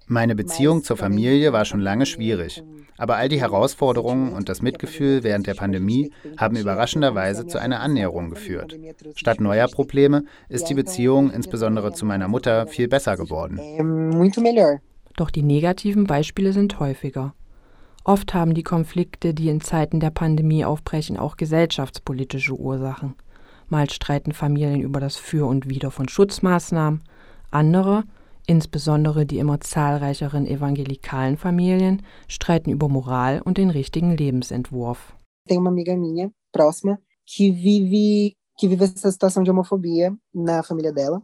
Meine 0.07 0.35
Beziehung 0.35 0.83
zur 0.83 0.97
Familie 0.97 1.53
war 1.53 1.65
schon 1.65 1.81
lange 1.81 2.07
schwierig. 2.07 2.63
Aber 2.99 3.17
all 3.17 3.29
die 3.29 3.41
Herausforderungen 3.41 4.33
und 4.33 4.49
das 4.49 4.63
Mitgefühl 4.63 5.23
während 5.23 5.47
der 5.47 5.55
Pandemie 5.55 6.13
haben 6.37 6.57
überraschenderweise 6.57 7.47
zu 7.47 7.59
einer 7.59 7.81
Annäherung 7.81 8.31
geführt. 8.31 8.79
Statt 9.15 9.41
neuer 9.41 9.69
Probleme 9.69 10.25
ist 10.49 10.69
die 10.69 10.75
Beziehung 10.75 11.31
insbesondere 11.31 11.93
zu 11.93 12.07
meiner 12.07 12.29
Mutter 12.29 12.67
viel 12.67 12.89
besser 12.89 13.17
geworden. 13.17 13.59
Doch 15.17 15.31
die 15.31 15.43
negativen 15.43 16.05
Beispiele 16.05 16.53
sind 16.53 16.81
häufiger. 16.81 17.35
Oft 18.05 18.35
haben 18.35 18.55
die 18.55 18.65
Konflikte, 18.65 19.33
die 19.33 19.49
in 19.49 19.61
Zeiten 19.61 20.01
der 20.01 20.11
Pandemie 20.11 20.65
aufbrechen, 20.65 21.17
auch 21.17 21.37
gesellschaftspolitische 21.37 22.55
Ursachen. 22.55 23.15
Mal 23.73 23.89
streiten 23.89 24.33
Familien 24.33 24.83
über 24.83 25.01
das 25.01 25.17
Für 25.17 25.47
und 25.47 25.67
Wider 25.67 25.91
von 25.91 26.07
Schutzmaßnahmen, 26.07 27.03
andere, 27.51 28.05
insbesondere 28.47 29.25
die 29.25 29.39
immer 29.39 29.61
zahlreicheren 29.61 30.47
evangelikalen 30.47 31.39
Familien, 31.39 32.03
streiten 32.29 32.71
über 32.71 32.91
Moral 32.91 33.41
und 33.43 33.57
den 33.57 33.71
richtigen 33.71 34.15
Lebensentwurf. 34.15 35.15
Tem 35.49 35.59
uma 35.59 35.71
amiga 35.71 35.97
minha 35.97 36.31
próxima 36.53 36.99
que 37.25 37.51
vive 37.51 38.37
que 38.59 38.69
vive 38.69 38.85
essa 38.85 39.11
situação 39.11 39.43
de 39.43 39.51
homofobia 39.51 40.15
na 40.35 40.63
família 40.63 40.93
dela. 40.93 41.23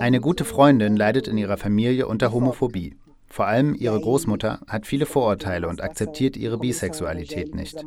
Eine 0.00 0.20
gute 0.20 0.44
Freundin 0.44 0.96
leidet 0.96 1.28
in 1.28 1.38
ihrer 1.38 1.58
Familie 1.58 2.08
unter 2.08 2.32
Homophobie. 2.32 2.96
Vor 3.30 3.46
allem 3.46 3.74
ihre 3.74 4.00
Großmutter 4.00 4.60
hat 4.66 4.86
viele 4.86 5.06
Vorurteile 5.06 5.68
und 5.68 5.82
akzeptiert 5.82 6.36
ihre 6.36 6.58
Bisexualität 6.58 7.54
nicht. 7.54 7.84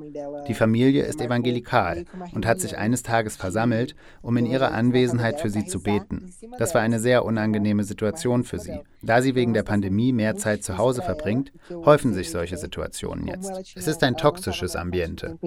Die 0.47 0.54
Familie 0.54 1.04
ist 1.04 1.19
evangelikal 1.19 2.06
und 2.34 2.45
hat 2.45 2.60
sich 2.60 2.77
eines 2.77 3.04
Tages 3.04 3.36
versammelt, 3.36 3.95
um 4.21 4.38
in 4.38 4.45
ihrer 4.45 4.71
Anwesenheit 4.71 5.41
für 5.41 5.49
sie 5.49 5.65
zu 5.65 5.82
beten. 5.82 6.34
Das 6.58 6.75
war 6.75 6.82
eine 6.82 6.99
sehr 6.99 7.25
unangenehme 7.25 7.84
Situation 7.84 8.43
für 8.43 8.60
sie. 8.60 8.80
Da 9.01 9.21
sie 9.21 9.36
wegen 9.36 9.54
der 9.54 9.63
Pandemie 9.63 10.13
mehr 10.13 10.36
Zeit 10.36 10.63
zu 10.63 10.77
Hause 10.77 11.01
verbringt, 11.01 11.51
häufen 11.69 12.13
sich 12.13 12.30
solche 12.30 12.58
Situationen 12.58 13.27
jetzt. 13.27 13.51
Es 13.75 13.88
ist 13.88 14.04
ein 14.04 14.15
toxisches 14.15 14.75
Ambiente. 14.75 15.38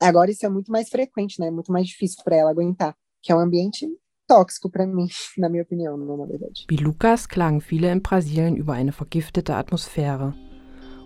Agora 0.00 0.30
isso 0.30 0.44
é 0.44 0.48
muito 0.48 0.72
mais 0.72 0.88
frequente, 0.88 1.40
né? 1.40 1.50
Muito 1.50 1.70
mais 1.70 1.86
difícil 1.86 2.22
para 2.24 2.36
ela 2.36 2.50
aguentar, 2.50 2.96
que 3.22 3.30
é 3.30 3.36
um 3.36 3.40
ambiente 3.40 3.86
tóxico 4.32 4.70
para 4.70 4.86
mim, 4.86 5.08
na 5.36 5.48
minha 5.48 5.62
opinião, 5.62 5.96
na 5.96 6.26
verdade. 6.26 6.64
Wie 6.68 6.76
Lukas 6.76 7.28
klagen 7.28 7.60
viele 7.60 7.92
in 7.92 8.02
Brasilien 8.02 8.56
über 8.56 8.72
eine 8.72 8.92
vergiftete 8.92 9.56
Atmosphäre. 9.56 10.34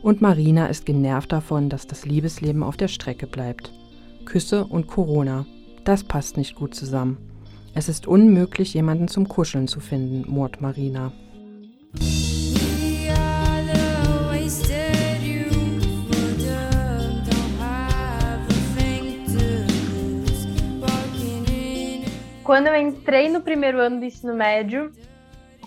Und 0.03 0.21
Marina 0.21 0.67
ist 0.67 0.87
genervt 0.87 1.33
davon, 1.33 1.69
dass 1.69 1.87
das 1.87 2.05
Liebesleben 2.07 2.63
auf 2.63 2.77
der 2.77 2.89
Strecke 2.89 3.27
bleibt. 3.27 3.73
Küsse 4.25 4.65
und 4.65 4.87
Corona, 4.87 5.47
das 5.85 6.05
passt 6.05 6.37
nicht 6.37 6.55
gut 6.55 6.75
zusammen. 6.75 7.19
Es 7.75 7.89
ist 7.89 8.07
unmöglich, 8.07 8.75
jemanden 8.75 9.09
zum 9.09 9.29
Kuscheln 9.29 9.67
zu 9.67 9.81
finden, 9.81 10.31
murrt 10.31 10.61
Marina. 10.61 11.13
Quando 22.47 22.69
eu 22.69 22.77
entrei 22.77 23.29
no 23.29 23.41
primeiro 23.41 23.81
ano 23.81 23.99
do 23.99 24.05
ensino 24.05 24.33
médio, 24.33 24.93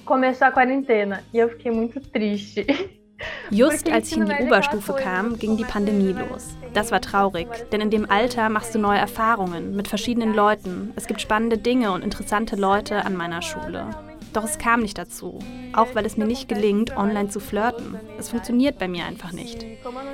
começou 0.06 0.48
a 0.48 0.52
quarentena 0.52 1.26
e 1.34 1.38
eu 1.38 1.50
fiquei 1.50 1.72
muito 1.72 2.00
triste. 2.00 2.66
Just 3.52 3.92
als 3.92 4.10
ich 4.10 4.18
in 4.18 4.24
die 4.24 4.44
Oberstufe 4.44 4.94
kam, 4.94 5.38
ging 5.38 5.58
die 5.58 5.66
Pandemie 5.66 6.14
los. 6.14 6.56
Das 6.74 6.90
war 6.90 7.02
traurig, 7.02 7.50
denn 7.74 7.82
in 7.82 7.90
dem 7.90 8.10
Alter 8.10 8.48
machst 8.48 8.74
du 8.74 8.80
neue 8.80 8.98
Erfahrungen 8.98 9.76
mit 9.76 9.90
verschiedenen 9.90 10.34
Leuten. 10.34 10.94
Es 10.96 11.06
gibt 11.06 11.20
spannende 11.20 11.58
Dinge 11.58 11.92
und 11.92 12.02
interessante 12.02 12.56
Leute 12.56 13.04
an 13.04 13.18
meiner 13.18 13.42
Schule. 13.42 13.90
Doch 14.32 14.46
es 14.46 14.58
kam 14.58 14.80
nicht 14.80 14.98
dazu, 14.98 15.40
auch 15.74 15.96
weil 15.96 16.06
es 16.06 16.16
mir 16.16 16.28
nicht 16.28 16.48
gelingt, 16.48 16.96
online 16.96 17.28
zu 17.28 17.42
flirten. 17.42 18.00
Es 18.18 18.30
funktioniert 18.30 18.80
bei 18.80 18.88
mir 18.88 19.04
einfach 19.04 19.34
nicht. 19.34 19.66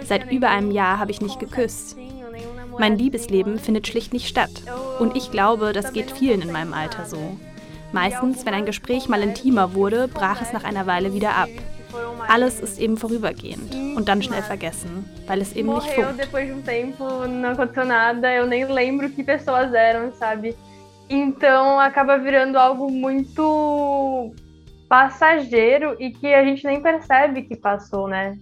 Seit 0.04 0.32
über 0.32 0.50
einem 0.50 0.72
Jahr 0.72 0.98
habe 0.98 1.12
ich 1.12 1.22
nicht 1.22 1.40
geküsst. 1.40 1.96
Mein 2.78 2.98
Liebesleben 2.98 3.60
findet 3.60 3.88
schlicht 3.88 4.14
nicht 4.14 4.28
statt. 4.28 4.52
Und 5.00 5.16
ich 5.16 5.32
glaube, 5.32 5.74
das 5.74 5.94
geht 5.94 6.12
vielen 6.12 6.42
in 6.42 6.52
meinem 6.52 6.74
Alter 6.74 7.06
so. 7.06 7.38
Meistens, 7.92 8.46
wenn 8.46 8.54
ein 8.54 8.66
Gespräch 8.66 9.08
mal 9.08 9.22
intimer 9.22 9.74
wurde, 9.74 10.08
brach 10.08 10.42
es 10.42 10.52
nach 10.52 10.64
einer 10.64 10.86
Weile 10.86 11.14
wieder 11.14 11.36
ab. 11.36 11.50
Alles 12.28 12.60
ist 12.60 12.80
eben 12.80 12.98
vorübergehend 12.98 13.74
und 13.96 14.10
dann 14.10 14.22
schnell 14.22 14.42
vergessen, 14.42 15.10
weil 15.28 15.42
es 15.42 15.56
eben 15.56 15.74
nicht 15.74 15.90
funkt. 15.92 16.20
Então 21.08 21.80
acaba 21.80 22.18
virando 22.18 22.58
algo 22.58 22.90
muito 22.90 24.34
passageiro 24.90 25.96
e 26.00 26.10
que 26.10 26.34
a 26.34 26.44
gente 26.44 26.66
nem 26.66 26.82
percebe 26.82 27.44
que 27.44 27.56
passou, 27.56 28.08
né? 28.08 28.38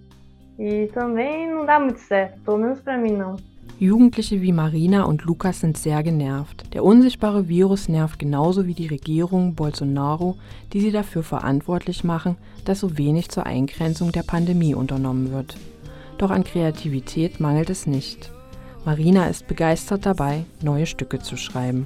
E 0.58 0.88
também 0.94 1.50
não 1.50 1.66
dá 1.66 1.80
muito 1.80 2.00
certo, 2.00 2.40
pelo 2.42 2.58
menos 2.58 2.80
para 2.80 2.98
mim 2.98 3.12
não. 3.12 3.36
Jugendliche 3.84 4.42
wie 4.42 4.54
Marina 4.54 5.04
und 5.04 5.26
Lukas 5.26 5.60
sind 5.60 5.78
sehr 5.78 6.04
genervt. 6.04 6.74
Der 6.74 6.86
unsichtbare 6.86 7.50
Virus 7.50 7.90
nervt 7.90 8.18
genauso 8.18 8.66
wie 8.66 8.74
die 8.74 8.88
Regierung 8.88 9.56
Bolsonaro, 9.56 10.38
die 10.72 10.80
sie 10.80 10.92
dafür 10.92 11.22
verantwortlich 11.22 12.06
machen, 12.06 12.38
dass 12.64 12.80
so 12.80 12.98
wenig 12.98 13.28
zur 13.28 13.46
Eingrenzung 13.46 14.14
der 14.14 14.24
Pandemie 14.24 14.74
unternommen 14.74 15.34
wird. 15.34 15.58
Doch 16.18 16.32
an 16.32 16.46
Kreativität 16.46 17.42
mangelt 17.42 17.70
es 17.70 17.86
nicht. 17.86 18.32
Marina 18.86 19.26
ist 19.28 19.48
begeistert 19.48 20.06
dabei, 20.06 20.46
neue 20.62 20.86
Stücke 20.86 21.20
zu 21.20 21.36
schreiben. 21.36 21.86